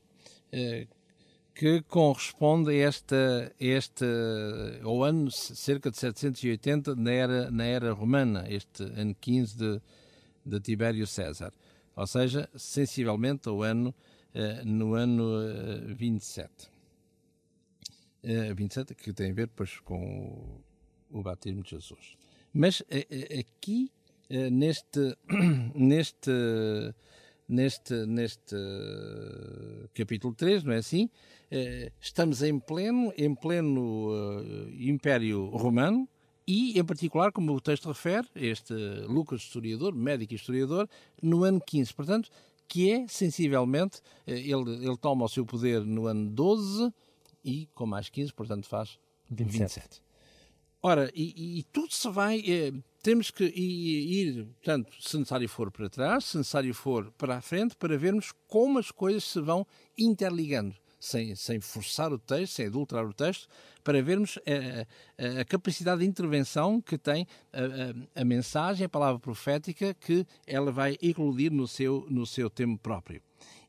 que 1.57 1.83
corresponde 1.89 2.71
a 2.71 2.87
esta, 2.87 3.53
este, 3.59 4.05
ao 4.83 5.03
ano 5.03 5.31
cerca 5.31 5.91
de 5.91 5.97
780 5.97 6.95
na 6.95 7.11
era, 7.11 7.51
na 7.51 7.65
era 7.65 7.93
romana, 7.93 8.45
este 8.47 8.83
ano 8.83 9.17
15 9.19 9.57
de, 9.57 9.81
de 10.47 10.61
Tibério 10.61 11.07
César. 11.07 11.53
Ou 11.97 12.07
seja, 12.07 12.49
sensivelmente 12.55 13.49
ao 13.49 13.63
ano, 13.63 13.95
no 14.65 14.95
ano 14.95 15.25
27. 15.97 16.71
27, 18.55 18.95
que 18.95 19.13
tem 19.13 19.31
a 19.31 19.35
ver 19.35 19.47
depois 19.47 19.79
com 19.81 20.61
o 21.11 21.23
batismo 21.23 21.63
de 21.63 21.71
Jesus. 21.71 22.17
Mas 22.53 22.83
aqui, 23.39 23.91
neste, 24.51 25.17
neste, 25.75 26.31
neste, 27.49 28.07
neste 28.07 28.57
capítulo 29.95 30.35
3, 30.35 30.65
não 30.65 30.73
é 30.73 30.79
assim? 30.79 31.09
Estamos 32.01 32.43
em 32.43 32.59
pleno, 32.59 33.13
em 33.17 33.35
pleno 33.35 34.11
Império 34.79 35.47
Romano, 35.47 36.09
e, 36.47 36.79
em 36.79 36.85
particular, 36.85 37.33
como 37.33 37.53
o 37.53 37.61
texto 37.61 37.89
refere, 37.89 38.29
este 38.35 38.75
Lucas, 39.09 39.43
historiador, 39.43 39.95
médico 39.95 40.33
e 40.33 40.37
historiador, 40.37 40.89
no 41.21 41.43
ano 41.43 41.61
15. 41.61 41.93
Portanto, 41.93 42.31
que 42.69 42.91
é, 42.91 43.07
sensivelmente, 43.09 44.01
ele, 44.27 44.85
ele 44.85 44.97
toma 44.97 45.25
o 45.25 45.29
seu 45.29 45.45
poder 45.45 45.85
no 45.85 46.07
ano 46.07 46.31
12 46.31 46.93
e 47.45 47.67
com 47.75 47.87
mais 47.87 48.09
15, 48.09 48.33
portanto 48.33 48.67
faz 48.67 48.99
27. 49.31 49.59
27. 49.59 50.07
Ora, 50.83 51.11
e, 51.15 51.59
e 51.59 51.63
tudo 51.65 51.93
se 51.93 52.09
vai. 52.09 52.39
Eh, 52.47 52.73
temos 53.03 53.31
que 53.31 53.45
ir, 53.45 54.45
portanto, 54.45 54.93
se 55.01 55.17
necessário 55.17 55.49
for 55.49 55.71
para 55.71 55.89
trás, 55.89 56.25
se 56.27 56.39
necessário 56.39 56.73
for 56.75 57.11
para 57.13 57.37
a 57.37 57.41
frente, 57.41 57.75
para 57.77 57.97
vermos 57.97 58.33
como 58.47 58.79
as 58.79 58.91
coisas 58.91 59.25
se 59.25 59.41
vão 59.41 59.67
interligando, 59.97 60.75
sem, 60.99 61.35
sem 61.35 61.61
forçar 61.61 62.13
o 62.13 62.19
texto, 62.19 62.55
sem 62.55 62.67
adulterar 62.67 63.07
o 63.07 63.13
texto, 63.13 63.49
para 63.85 64.03
vermos 64.03 64.39
a, 64.39 65.39
a, 65.39 65.41
a 65.41 65.45
capacidade 65.45 66.01
de 66.01 66.07
intervenção 66.07 66.81
que 66.81 66.99
tem 66.99 67.27
a, 67.53 68.21
a, 68.21 68.25
mensagem, 68.25 68.85
a 68.85 68.89
palavra 68.89 69.21
profética, 69.21 69.95
que 69.95 70.27
ela 70.47 70.73
vai 70.73 70.97
eclodir 71.03 71.53
no 71.53 71.69
seu, 71.69 72.07
no 72.11 72.27
seu 72.27 72.51
tempo 72.51 72.79
próprio. 72.79 73.21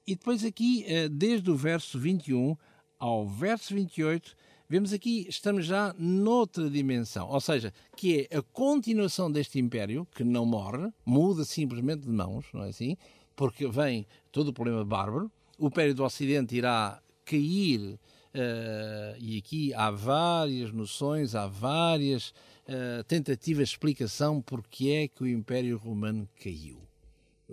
E 0.05 0.15
depois 0.15 0.43
aqui, 0.43 0.85
eh, 0.87 1.09
desde 1.09 1.51
o 1.51 1.55
verso 1.55 1.99
21 1.99 2.55
ao 2.97 3.27
verso 3.27 3.73
28, 3.73 4.35
vemos 4.69 4.93
aqui, 4.93 5.25
estamos 5.27 5.65
já 5.65 5.93
noutra 5.97 6.69
dimensão, 6.69 7.29
ou 7.29 7.41
seja, 7.41 7.73
que 7.95 8.27
é 8.31 8.37
a 8.37 8.41
continuação 8.41 9.29
deste 9.29 9.59
império, 9.59 10.07
que 10.15 10.23
não 10.23 10.45
morre, 10.45 10.89
muda 11.05 11.43
simplesmente 11.43 12.03
de 12.03 12.09
mãos, 12.09 12.45
não 12.53 12.63
é 12.63 12.69
assim? 12.69 12.95
Porque 13.35 13.67
vem 13.67 14.07
todo 14.31 14.47
o 14.47 14.53
problema 14.53 14.83
bárbaro, 14.85 15.29
o 15.59 15.67
Império 15.67 15.93
do 15.93 16.03
Ocidente 16.03 16.55
irá 16.55 17.01
cair, 17.27 17.81
uh, 17.81 19.17
e 19.19 19.37
aqui 19.37 19.73
há 19.73 19.91
várias 19.91 20.71
noções, 20.71 21.35
há 21.35 21.47
várias 21.47 22.29
uh, 22.29 23.03
tentativas 23.07 23.67
de 23.67 23.73
explicação 23.75 24.41
porque 24.41 24.89
é 24.89 25.07
que 25.07 25.23
o 25.23 25.27
Império 25.27 25.77
Romano 25.77 26.27
caiu 26.41 26.87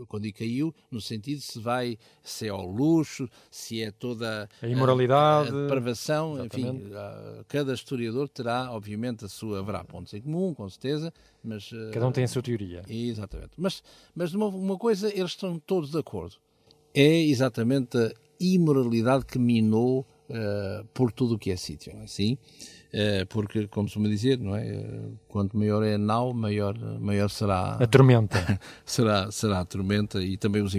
quando 0.09 0.31
caiu, 0.33 0.75
no 0.91 1.01
sentido 1.01 1.41
se 1.41 1.59
vai, 1.61 1.97
se 2.23 2.47
é 2.47 2.51
ao 2.51 2.67
luxo, 2.67 3.29
se 3.51 3.81
é 3.83 3.91
toda 3.93 4.49
a 4.61 4.67
imoralidade, 4.67 5.51
a, 5.51 5.53
a 5.53 5.63
depravação, 5.63 6.45
enfim, 6.45 6.91
cada 7.47 7.73
historiador 7.73 8.29
terá, 8.29 8.73
obviamente, 8.73 9.25
a 9.25 9.29
sua, 9.29 9.61
haverá 9.61 9.85
pontos 9.85 10.13
em 10.15 10.21
comum, 10.21 10.53
com 10.53 10.69
certeza, 10.69 11.13
mas... 11.43 11.71
Eh, 11.73 11.91
cada 11.93 12.09
um 12.09 12.13
tem 12.13 12.25
a 12.25 12.29
sua 12.29 12.43
teoria. 12.43 12.83
Exatamente. 12.89 13.53
Mas, 13.57 13.83
mas 14.15 14.35
uma, 14.35 14.47
uma 14.47 14.77
coisa, 14.77 15.09
eles 15.09 15.31
estão 15.31 15.59
todos 15.61 15.91
de 15.91 15.99
acordo, 15.99 16.37
é 16.93 17.23
exatamente 17.23 17.97
a 17.97 18.13
imoralidade 18.41 19.25
que 19.25 19.39
minou 19.39 20.07
uh, 20.29 20.85
por 20.93 21.13
tudo 21.13 21.35
o 21.35 21.39
que 21.39 21.51
é 21.51 21.57
sítio, 21.57 21.93
não 21.95 22.03
é 22.03 22.05
assim? 22.05 22.39
É, 22.97 23.25
porque, 23.25 23.67
como 23.67 23.89
se 23.89 23.99
me 23.99 24.09
dizer, 24.09 24.39
não 24.39 24.55
é? 24.55 24.81
quanto 25.27 25.59
maior 25.59 25.83
é 25.83 25.95
a 25.95 25.99
nau, 25.99 26.33
maior, 26.33 26.79
maior 27.01 27.29
será 27.29 27.75
a 27.75 27.87
tormenta. 27.89 28.39
será, 28.87 29.33
será 29.33 29.59
a 29.59 29.65
tormenta 29.65 30.23
e 30.23 30.37
também 30.37 30.63
os, 30.63 30.75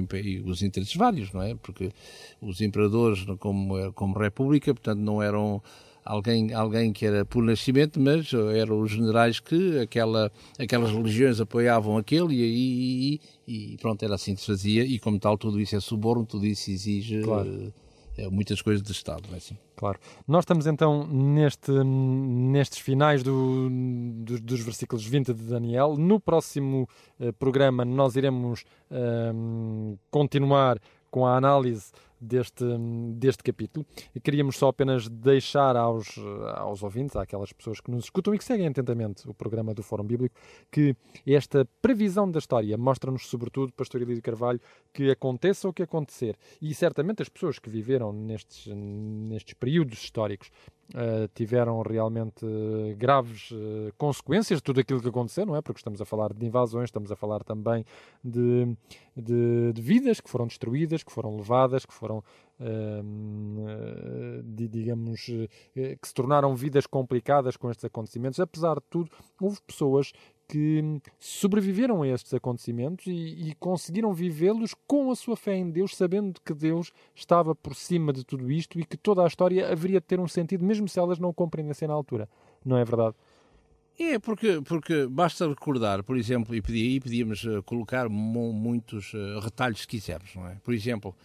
os 0.46 0.62
interesses 0.62 0.96
vários, 0.96 1.34
não 1.34 1.42
é? 1.42 1.56
Porque 1.56 1.92
os 2.40 2.62
imperadores, 2.62 3.26
como, 3.38 3.92
como 3.92 4.18
república, 4.18 4.74
portanto, 4.74 5.00
não 5.00 5.22
eram 5.22 5.62
alguém, 6.06 6.54
alguém 6.54 6.94
que 6.94 7.06
era 7.06 7.26
por 7.26 7.44
nascimento, 7.44 8.00
mas 8.00 8.32
eram 8.54 8.80
os 8.82 8.92
generais 8.92 9.40
que 9.40 9.80
aquela, 9.80 10.32
aquelas 10.60 10.92
religiões 10.92 11.42
apoiavam 11.42 11.98
aquele 11.98 12.36
e, 12.36 13.20
e, 13.48 13.74
e 13.74 13.78
pronto, 13.78 14.04
era 14.04 14.16
assim 14.16 14.36
que 14.36 14.42
se 14.42 14.48
fazia 14.48 14.84
e 14.84 15.00
como 15.00 15.20
tal 15.20 15.38
tudo 15.38 15.60
isso 15.60 15.76
é 15.76 15.80
suborno, 15.80 16.26
tudo 16.26 16.46
isso 16.46 16.70
exige... 16.70 17.22
Claro 17.22 17.74
é, 18.18 18.30
muitas 18.30 18.62
coisas 18.62 18.82
de 18.82 18.92
Estado, 18.92 19.24
é 19.34 19.38
assim? 19.38 19.58
Claro. 19.76 20.00
Nós 20.28 20.44
estamos 20.44 20.68
então 20.68 21.06
neste, 21.08 21.72
nestes 21.72 22.80
finais 22.80 23.22
do, 23.22 23.70
do, 23.70 24.40
dos 24.40 24.62
versículos 24.62 25.06
20 25.06 25.34
de 25.34 25.44
Daniel. 25.44 25.96
No 25.98 26.20
próximo 26.20 26.88
uh, 27.20 27.34
programa 27.34 27.84
nós 27.84 28.16
iremos 28.16 28.64
uh, 28.90 29.98
continuar 30.10 30.80
com 31.12 31.26
a 31.26 31.36
análise 31.36 31.92
deste, 32.20 32.66
deste 33.14 33.44
capítulo. 33.44 33.86
E 34.14 34.20
queríamos 34.20 34.58
só 34.58 34.70
apenas 34.70 35.08
deixar 35.08 35.76
aos, 35.76 36.18
aos 36.56 36.84
ouvintes, 36.84 37.16
àquelas 37.16 37.52
pessoas 37.54 37.80
que 37.80 37.92
nos 37.92 38.06
escutam 38.06 38.34
e 38.34 38.38
que 38.38 38.44
seguem 38.44 38.68
atentamente 38.68 39.28
o 39.30 39.34
programa 39.34 39.74
do 39.74 39.84
Fórum 39.84 40.06
Bíblico, 40.06 40.36
que 40.72 40.96
esta 41.26 41.68
previsão 41.82 42.30
da 42.30 42.40
história 42.40 42.78
mostra-nos, 42.78 43.28
sobretudo, 43.28 43.74
Pastor 43.74 44.02
Elídio 44.02 44.24
Carvalho, 44.24 44.60
que 44.94 45.10
aconteça 45.10 45.68
o 45.68 45.74
que 45.74 45.84
acontecer. 45.84 46.38
E 46.62 46.74
certamente 46.74 47.22
as 47.22 47.30
pessoas 47.30 47.60
que 47.60 47.70
viveram 47.70 48.12
nestes, 48.12 48.68
nestes 48.74 49.54
períodos 49.54 50.02
históricos 50.04 50.50
Uh, 50.94 51.28
tiveram 51.34 51.82
realmente 51.82 52.46
uh, 52.46 52.96
graves 52.96 53.50
uh, 53.50 53.92
consequências 53.98 54.60
de 54.60 54.64
tudo 54.64 54.80
aquilo 54.80 55.02
que 55.02 55.08
aconteceu, 55.08 55.44
não 55.44 55.56
é? 55.56 55.62
Porque 55.62 55.80
estamos 55.80 56.00
a 56.00 56.06
falar 56.06 56.32
de 56.32 56.46
invasões, 56.46 56.86
estamos 56.86 57.12
a 57.12 57.16
falar 57.16 57.44
também 57.44 57.84
de, 58.24 58.78
de, 59.18 59.74
de 59.74 59.82
vidas 59.82 60.22
que 60.22 60.30
foram 60.30 60.46
destruídas, 60.46 61.04
que 61.04 61.12
foram 61.12 61.36
levadas, 61.36 61.88
que 61.88 61.94
foram, 61.94 62.24
de, 64.44 64.68
digamos, 64.68 65.26
que 65.26 66.08
se 66.08 66.14
tornaram 66.14 66.56
vidas 66.56 66.86
complicadas 66.86 67.58
com 67.58 67.70
estes 67.72 67.86
acontecimentos. 67.86 68.40
Apesar 68.40 68.76
de 68.76 68.86
tudo, 68.88 69.10
houve 69.42 69.58
pessoas 69.66 70.14
que 70.48 71.02
sobreviveram 71.18 72.02
a 72.02 72.08
estes 72.08 72.34
acontecimentos 72.34 73.08
e, 73.08 73.50
e 73.50 73.56
conseguiram 73.56 74.14
vivê-los 74.14 74.76
com 74.88 75.12
a 75.12 75.16
sua 75.16 75.36
fé 75.36 75.56
em 75.56 75.70
Deus, 75.70 75.96
sabendo 75.96 76.40
que 76.44 76.54
Deus 76.54 76.92
estava 77.16 77.56
por 77.56 77.76
cima 77.76 78.14
de 78.14 78.24
tudo 78.24 78.52
isto 78.52 78.80
e 78.80 78.86
que 78.86 78.98
toda 78.98 79.24
a 79.24 79.28
história 79.28 79.72
haveria 79.72 80.00
de 80.00 80.06
ter 80.06 80.20
um 80.20 80.28
sentido, 80.28 80.64
mesmo 80.64 80.88
se 80.88 81.00
elas 81.00 81.20
não 81.20 81.30
o 81.30 81.34
compreendessem 81.34 81.88
na 81.88 81.94
altura. 81.94 82.30
Não 82.64 82.78
é 82.78 82.86
verdade? 82.86 83.16
É, 83.98 84.20
porque, 84.20 84.62
porque 84.62 85.08
basta 85.08 85.48
recordar, 85.48 86.04
por 86.04 86.18
exemplo, 86.18 86.54
e, 86.54 87.00
podíamos 87.00 87.44
uh, 87.46 87.64
colocar 87.64 88.10
muitos 88.10 89.14
uh, 89.14 89.40
retalhos 89.40 89.82
se 89.82 89.88
quisermos, 89.88 90.36
não 90.36 90.48
é? 90.48 90.56
Por 90.56 90.74
exemplo, 90.74 91.16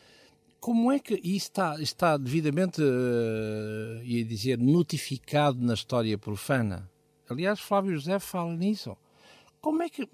como 0.61 0.93
é 0.93 1.01
que 1.01 1.15
isso 1.15 1.49
está, 1.49 1.81
está 1.81 2.17
devidamente, 2.17 2.81
uh, 2.81 4.05
ia 4.05 4.25
dizer, 4.25 4.57
notificado 4.57 5.61
na 5.61 5.75
história 5.75 6.17
profana? 6.17 6.89
Aliás, 7.29 7.59
Flávio 7.59 7.97
José 7.97 8.19
fala 8.21 8.55
nisso. 8.55 8.97
Como 9.61 9.83
é 9.83 9.89
que, 9.89 10.09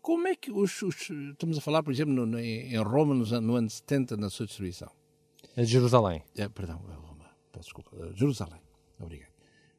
como 0.00 0.28
é 0.28 0.36
que 0.36 0.52
os, 0.52 0.80
os 0.82 1.10
estamos 1.10 1.58
a 1.58 1.60
falar, 1.60 1.82
por 1.82 1.92
exemplo, 1.92 2.14
no, 2.14 2.26
no, 2.26 2.38
em 2.38 2.76
Roma, 2.78 3.14
no, 3.14 3.40
no 3.40 3.56
ano 3.56 3.70
70, 3.70 4.16
na 4.16 4.30
sua 4.30 4.46
distribuição? 4.46 4.90
É 5.56 5.64
Jerusalém. 5.64 6.22
É, 6.36 6.48
perdão, 6.48 6.80
é 6.90 6.94
Roma, 6.94 7.30
peço 7.52 7.64
desculpa. 7.64 7.90
É 7.96 8.16
Jerusalém, 8.16 8.60
obrigado. 8.98 9.32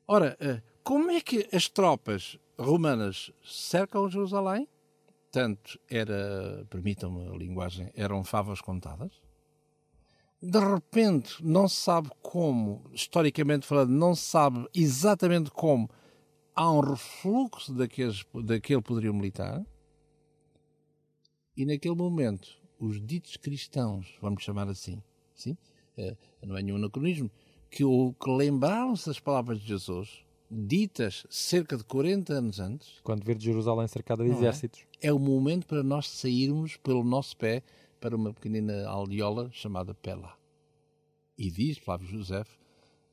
Ora, 0.07 0.37
eh, 0.39 0.61
como 0.83 1.09
é 1.11 1.19
que 1.19 1.47
as 1.51 1.67
tropas 1.67 2.37
romanas 2.59 3.31
cercam 3.43 4.09
Jerusalém? 4.09 4.67
Tanto 5.31 5.79
era, 5.89 6.65
permitam-me 6.69 7.27
a 7.27 7.37
linguagem, 7.37 7.91
eram 7.95 8.23
favas 8.23 8.61
contadas. 8.61 9.21
De 10.41 10.59
repente, 10.59 11.43
não 11.43 11.67
se 11.67 11.77
sabe 11.77 12.09
como, 12.21 12.83
historicamente 12.93 13.65
falando, 13.65 13.89
não 13.89 14.13
se 14.13 14.23
sabe 14.23 14.67
exatamente 14.73 15.49
como 15.49 15.89
há 16.55 16.71
um 16.71 16.79
refluxo 16.79 17.73
daqueles, 17.73 18.25
daquele 18.43 18.81
poderio 18.81 19.13
militar 19.13 19.65
e 21.55 21.65
naquele 21.65 21.95
momento 21.95 22.49
os 22.79 23.05
ditos 23.05 23.37
cristãos, 23.37 24.07
vamos 24.21 24.43
chamar 24.43 24.67
assim, 24.69 25.01
sim? 25.33 25.57
É, 25.97 26.15
não 26.45 26.57
é 26.57 26.61
nenhum 26.61 26.77
anacronismo, 26.77 27.29
que, 27.69 27.83
que 27.83 28.29
lembraram-se 28.29 29.07
das 29.07 29.19
palavras 29.19 29.59
de 29.59 29.67
Jesus, 29.67 30.25
ditas 30.49 31.25
cerca 31.29 31.77
de 31.77 31.83
40 31.83 32.33
anos 32.33 32.59
antes. 32.59 32.99
Quando 33.03 33.23
ver 33.23 33.39
Jerusalém 33.39 33.87
cercada 33.87 34.23
de 34.23 34.31
é? 34.31 34.33
exércitos. 34.33 34.85
É, 35.01 35.07
é 35.07 35.13
o 35.13 35.19
momento 35.19 35.65
para 35.65 35.83
nós 35.83 36.09
sairmos 36.09 36.77
pelo 36.77 37.03
nosso 37.03 37.35
pé 37.37 37.63
para 37.99 38.15
uma 38.15 38.33
pequenina 38.33 38.87
aldeola 38.87 39.49
chamada 39.51 39.93
Pela. 39.93 40.37
E 41.37 41.49
diz 41.49 41.77
Flávio 41.77 42.07
José, 42.07 42.43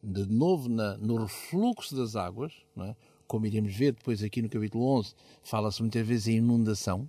de 0.02 0.26
novo 0.26 0.68
na, 0.68 0.96
no 0.98 1.16
refluxo 1.16 1.96
das 1.96 2.16
águas, 2.16 2.52
não 2.74 2.86
é? 2.86 2.96
Como 3.32 3.46
iremos 3.46 3.74
ver 3.74 3.92
depois 3.92 4.22
aqui 4.22 4.42
no 4.42 4.48
capítulo 4.50 4.84
11, 4.98 5.14
fala-se 5.42 5.80
muitas 5.80 6.06
vezes 6.06 6.28
em 6.28 6.36
inundação, 6.36 7.08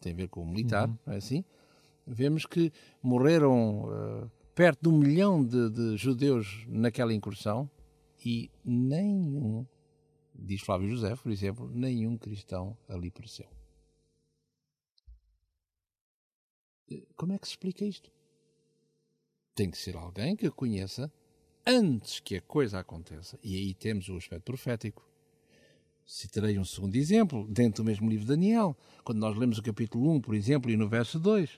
tem 0.00 0.12
a 0.12 0.16
ver 0.16 0.28
com 0.28 0.42
o 0.42 0.44
militar, 0.44 0.88
uhum. 0.88 0.98
não 1.06 1.14
é 1.14 1.18
assim? 1.18 1.44
Vemos 2.04 2.44
que 2.46 2.72
morreram 3.00 3.84
uh, 3.84 4.30
perto 4.56 4.82
de 4.82 4.88
um 4.88 4.98
milhão 4.98 5.40
de, 5.44 5.70
de, 5.70 5.96
judeus 5.96 6.66
naquela 6.66 7.14
incursão 7.14 7.70
e 8.26 8.50
nenhum, 8.64 9.64
diz 10.34 10.62
Flávio 10.62 10.88
José, 10.88 11.14
por 11.14 11.30
exemplo, 11.30 11.70
nenhum 11.72 12.18
cristão 12.18 12.76
ali 12.88 13.08
pereceu. 13.08 13.48
Eh, 16.90 17.06
como 17.14 17.34
é 17.34 17.38
que 17.38 17.46
se 17.46 17.52
explica 17.52 17.84
isto? 17.84 18.10
Tem 19.54 19.70
que 19.70 19.78
ser 19.78 19.94
alguém 19.94 20.34
que 20.34 20.50
conheça 20.50 21.08
antes 21.64 22.18
que 22.18 22.34
a 22.34 22.40
coisa 22.40 22.80
aconteça. 22.80 23.38
E 23.44 23.54
aí 23.54 23.72
temos 23.74 24.08
o 24.08 24.16
aspecto 24.16 24.46
profético. 24.46 25.11
Citarei 26.04 26.58
um 26.58 26.64
segundo 26.64 26.94
exemplo, 26.96 27.46
dentro 27.48 27.82
do 27.82 27.86
mesmo 27.86 28.08
livro 28.08 28.24
de 28.24 28.32
Daniel, 28.32 28.76
quando 29.04 29.18
nós 29.18 29.36
lemos 29.36 29.58
o 29.58 29.62
capítulo 29.62 30.10
1, 30.14 30.20
por 30.20 30.34
exemplo, 30.34 30.70
e 30.70 30.76
no 30.76 30.88
verso 30.88 31.18
2. 31.18 31.50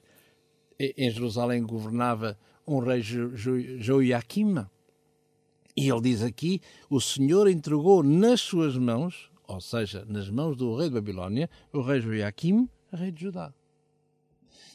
Em 0.78 1.10
Jerusalém 1.10 1.62
governava 1.62 2.38
um 2.66 2.78
rei 2.78 3.02
Joiaquim, 3.02 4.66
e 5.76 5.88
ele 5.88 6.00
diz 6.00 6.22
aqui: 6.22 6.60
o 6.88 7.00
Senhor 7.00 7.48
entregou 7.48 8.02
nas 8.02 8.40
suas 8.40 8.76
mãos, 8.76 9.30
ou 9.46 9.60
seja, 9.60 10.04
nas 10.06 10.28
mãos 10.30 10.56
do 10.56 10.76
rei 10.76 10.88
de 10.88 10.94
Babilónia, 10.94 11.50
o 11.72 11.80
rei 11.80 12.00
Joiaquim, 12.00 12.68
rei 12.92 13.10
de 13.10 13.22
Judá. 13.22 13.52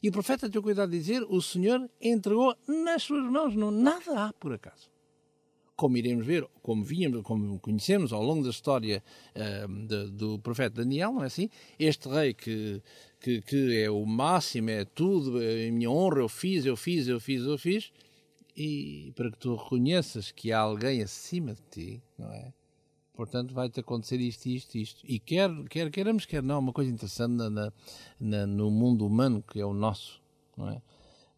E 0.01 0.09
o 0.09 0.11
profeta 0.11 0.49
tem 0.49 0.61
cuidado 0.61 0.91
de 0.91 0.97
dizer: 0.97 1.23
o 1.23 1.41
Senhor 1.41 1.89
entregou 2.01 2.55
nas 2.67 3.03
suas 3.03 3.29
mãos, 3.31 3.55
não, 3.55 3.71
nada 3.71 4.25
há 4.25 4.33
por 4.33 4.53
acaso. 4.53 4.89
Como 5.79 5.95
iremos 5.95 6.25
ver, 6.25 6.45
como 6.61 6.83
víamos, 6.83 7.21
como 7.21 7.57
conhecemos 7.57 8.11
ao 8.11 8.21
longo 8.21 8.43
da 8.43 8.49
história 8.49 9.01
uh, 9.33 9.87
de, 9.87 10.11
do 10.11 10.37
profeta 10.37 10.81
Daniel, 10.83 11.13
não 11.13 11.23
é 11.23 11.27
assim? 11.27 11.49
Este 11.79 12.09
rei 12.09 12.33
que, 12.33 12.83
que, 13.17 13.41
que, 13.41 13.81
é 13.81 13.89
o 13.89 14.05
máximo, 14.05 14.69
é 14.71 14.83
tudo, 14.83 15.41
é 15.41 15.67
em 15.67 15.71
minha 15.71 15.89
honra, 15.89 16.19
eu 16.19 16.27
fiz, 16.27 16.65
eu 16.65 16.75
fiz, 16.75 17.07
eu 17.07 17.17
fiz, 17.21 17.43
eu 17.43 17.57
fiz, 17.57 17.93
e 18.57 19.13
para 19.15 19.31
que 19.31 19.37
tu 19.37 19.55
reconheças 19.55 20.31
que 20.31 20.51
há 20.51 20.59
alguém 20.59 21.01
acima 21.01 21.55
de 21.55 21.61
ti, 21.71 22.03
não 22.17 22.29
é? 22.29 22.51
Portanto, 23.13 23.53
vai-te 23.53 23.79
acontecer 23.79 24.19
isto, 24.19 24.47
isto, 24.47 24.77
isto. 24.77 25.05
E 25.07 25.17
quer, 25.17 25.49
quer 25.69 25.89
queiramos, 25.89 26.25
quer 26.25 26.43
não, 26.43 26.59
uma 26.59 26.73
coisa 26.73 26.91
interessante 26.91 27.35
na, 27.35 27.71
na, 28.19 28.45
no 28.45 28.69
mundo 28.69 29.07
humano, 29.07 29.41
que 29.49 29.61
é 29.61 29.65
o 29.65 29.73
nosso, 29.73 30.21
não 30.57 30.67
é? 30.67 30.81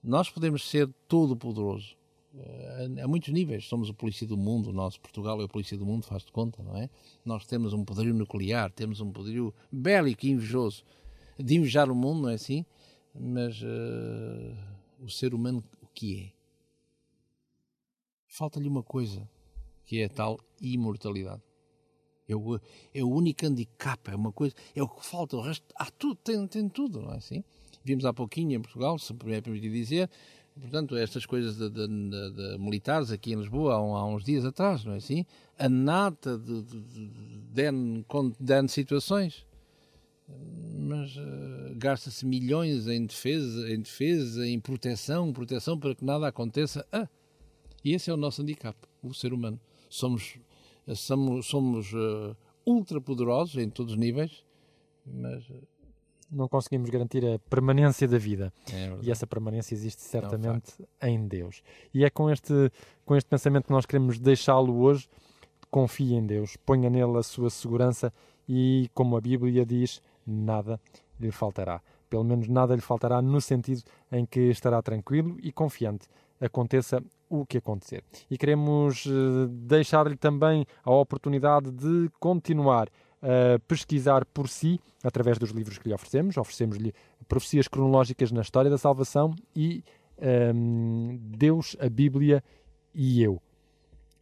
Nós 0.04 0.32
podemos 0.32 0.68
ser 0.68 0.90
todo 1.08 1.38
poderoso, 1.38 1.96
a, 2.40 3.04
a, 3.04 3.08
muitos 3.08 3.34
níveis. 3.34 3.68
Somos 3.68 3.90
a 3.90 3.94
polícia 3.94 4.26
do 4.26 4.38
mundo, 4.38 4.72
nós, 4.72 4.98
Portugal 4.98 5.42
é 5.42 5.46
a 5.46 5.48
polícia 5.48 5.78
do 5.78 5.86
mundo, 5.86 6.06
faz-te 6.06 6.32
conta, 6.32 6.64
não 6.64 6.78
é? 6.78 6.90
Nós 7.26 7.46
temos 7.46 7.74
um 7.74 7.84
poderio 7.84 8.14
nuclear, 8.14 8.72
temos 8.72 9.02
um 9.02 9.12
poderio 9.12 9.54
bélico 9.72 10.26
e 10.26 10.32
invejoso 10.32 10.84
de 11.38 11.56
invejar 11.56 11.90
o 11.90 11.96
mundo, 11.96 12.24
não 12.24 12.30
é 12.30 12.36
assim? 12.36 12.66
Mas 13.14 13.62
uh, 13.62 14.56
o 15.00 15.10
ser 15.10 15.34
humano, 15.34 15.64
o 15.82 15.88
que 15.88 16.20
é? 16.20 16.42
Falta-lhe 18.28 18.68
uma 18.68 18.84
coisa, 18.84 19.28
que 19.86 20.00
é 20.00 20.06
a 20.06 20.10
tal 20.10 20.40
imortalidade. 20.62 21.42
É 22.30 22.36
o, 22.36 22.56
é 22.94 23.04
o 23.04 23.10
único 23.10 23.46
handicap, 23.46 24.10
é 24.10 24.16
uma 24.16 24.32
coisa, 24.32 24.56
é 24.74 24.82
o 24.82 24.88
que 24.88 25.06
falta, 25.06 25.36
o 25.36 25.42
resto, 25.42 25.66
há 25.76 25.92
tudo, 25.92 26.16
tem, 26.16 26.48
tem 26.48 26.70
tudo, 26.70 27.02
não 27.02 27.14
é 27.14 27.18
assim? 27.18 27.44
Vimos 27.84 28.06
há 28.06 28.14
pouquinho 28.14 28.58
em 28.58 28.62
Portugal, 28.62 28.98
se 28.98 29.12
me 29.14 29.34
é 29.34 29.42
dizer, 29.42 30.10
Portanto, 30.60 30.98
estas 30.98 31.26
coisas 31.26 31.58
de, 31.58 31.70
de, 31.70 31.88
de, 31.88 32.32
de, 32.32 32.58
militares 32.60 33.10
aqui 33.10 33.34
em 33.34 33.38
Lisboa 33.38 33.74
há, 33.74 33.78
há, 33.78 34.06
uns 34.06 34.24
dias 34.24 34.46
atrás, 34.46 34.84
não 34.84 34.94
é 34.94 34.98
assim? 34.98 35.26
A 35.58 35.70
nata 35.70 36.38
de, 36.38 36.62
de, 36.64 36.82
de, 37.54 38.72
situações. 38.72 39.46
Mas 40.78 41.16
uh, 41.16 41.76
gasta-se 41.76 42.26
milhões 42.26 42.88
em 42.88 43.06
defesa, 43.06 43.72
em 43.72 43.80
defesa, 43.80 44.48
em 44.48 44.60
proteção, 44.60 45.32
proteção 45.32 45.80
para 45.80 45.96
que 45.96 46.04
nada 46.04 46.28
aconteça. 46.28 46.86
Ah, 46.92 47.08
e 47.84 47.94
esse 47.94 48.10
é 48.10 48.14
o 48.14 48.18
nosso 48.18 48.42
handicap, 48.42 48.78
o 49.02 49.14
ser 49.14 49.34
humano. 49.34 49.60
Somos, 49.90 50.38
somos, 50.96 51.48
somos 51.48 51.94
uh, 51.94 52.36
ultra 52.66 53.00
poderosos 53.00 53.56
em 53.56 53.70
todos 53.70 53.94
os 53.94 54.00
níveis, 54.00 54.44
mas 55.06 55.44
não 56.32 56.48
conseguimos 56.48 56.90
garantir 56.90 57.26
a 57.26 57.38
permanência 57.50 58.08
da 58.08 58.18
vida. 58.18 58.54
É 58.72 58.98
e 59.02 59.12
essa 59.12 59.28
permanência 59.28 59.74
existe 59.74 60.02
certamente 60.02 60.74
é 61.00 61.08
um 61.08 61.10
em 61.10 61.28
Deus. 61.28 61.62
E 61.94 62.06
é 62.06 62.10
com 62.10 62.30
este, 62.30 62.72
com 63.06 63.16
este 63.16 63.28
pensamento 63.28 63.66
que 63.66 63.72
nós 63.72 63.86
queremos 63.86 64.18
deixá-lo 64.18 64.80
hoje. 64.82 65.10
Confie 65.70 66.16
em 66.16 66.26
Deus, 66.26 66.58
ponha 66.66 66.90
nele 66.90 67.18
a 67.18 67.24
sua 67.24 67.50
segurança 67.50 68.12
e, 68.48 68.90
como 68.94 69.16
a 69.16 69.22
Bíblia 69.22 69.66
diz, 69.66 70.02
nada 70.26 70.80
lhe 71.20 71.32
faltará. 71.32 71.82
Pelo 72.10 72.26
menos 72.26 72.48
nada 72.50 72.76
lhe 72.76 72.82
faltará 72.82 73.22
no 73.22 73.40
sentido 73.40 73.84
em 74.12 74.26
que 74.26 74.50
estará 74.50 74.82
tranquilo 74.82 75.38
e 75.42 75.50
confiante, 75.52 76.08
aconteça 76.42 77.02
o 77.30 77.46
que 77.46 77.60
acontecer. 77.60 78.04
E 78.30 78.38
queremos 78.38 79.06
eh, 79.08 79.48
deixar-lhe 79.50 80.18
também 80.18 80.66
a 80.84 80.92
oportunidade 80.92 81.72
de 81.72 82.12
continuar 82.20 82.90
a 83.22 83.60
pesquisar 83.68 84.26
por 84.26 84.50
si, 84.50 84.80
através 85.04 85.38
dos 85.38 85.52
livros 85.52 85.78
que 85.78 85.88
lhe 85.88 85.94
oferecemos. 85.94 86.38
Oferecemos-lhe 86.38 86.94
profecias 87.28 87.68
cronológicas 87.68 88.32
na 88.32 88.42
história 88.42 88.70
da 88.70 88.78
salvação 88.78 89.34
e 89.56 89.84
um, 90.56 91.20
Deus, 91.22 91.76
a 91.80 91.90
Bíblia 91.90 92.44
e 92.94 93.22
eu. 93.22 93.42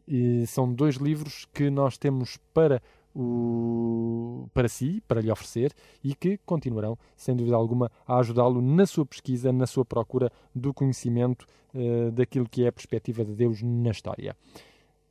E 0.07 0.45
são 0.47 0.73
dois 0.73 0.95
livros 0.95 1.45
que 1.53 1.69
nós 1.69 1.97
temos 1.97 2.37
para 2.53 2.81
o, 3.13 4.47
para 4.53 4.67
si, 4.67 5.01
para 5.07 5.21
lhe 5.21 5.31
oferecer 5.31 5.73
e 6.03 6.15
que 6.15 6.37
continuarão, 6.45 6.97
sem 7.15 7.35
dúvida 7.35 7.55
alguma, 7.55 7.91
a 8.07 8.17
ajudá-lo 8.17 8.61
na 8.61 8.85
sua 8.85 9.05
pesquisa, 9.05 9.51
na 9.51 9.67
sua 9.67 9.85
procura 9.85 10.31
do 10.53 10.73
conhecimento 10.73 11.45
uh, 11.73 12.11
daquilo 12.11 12.47
que 12.47 12.63
é 12.63 12.67
a 12.67 12.71
perspectiva 12.71 13.23
de 13.23 13.33
Deus 13.33 13.61
na 13.61 13.91
história. 13.91 14.35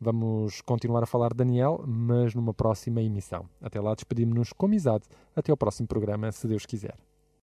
Vamos 0.01 0.61
continuar 0.61 1.03
a 1.03 1.07
falar 1.07 1.31
de 1.31 1.39
Daniel, 1.39 1.83
mas 1.87 2.35
numa 2.35 2.55
próxima 2.55 3.03
emissão. 3.03 3.47
Até 3.61 3.81
lá, 3.81 3.95
despedimos-nos 3.95 4.53
com 4.53 4.67
amizade. 4.67 5.05
Até 5.35 5.51
ao 5.51 5.57
próximo 5.57 5.89
programa, 5.89 6.31
se 6.31 6.47
Deus 6.47 6.65
quiser. 6.65 6.95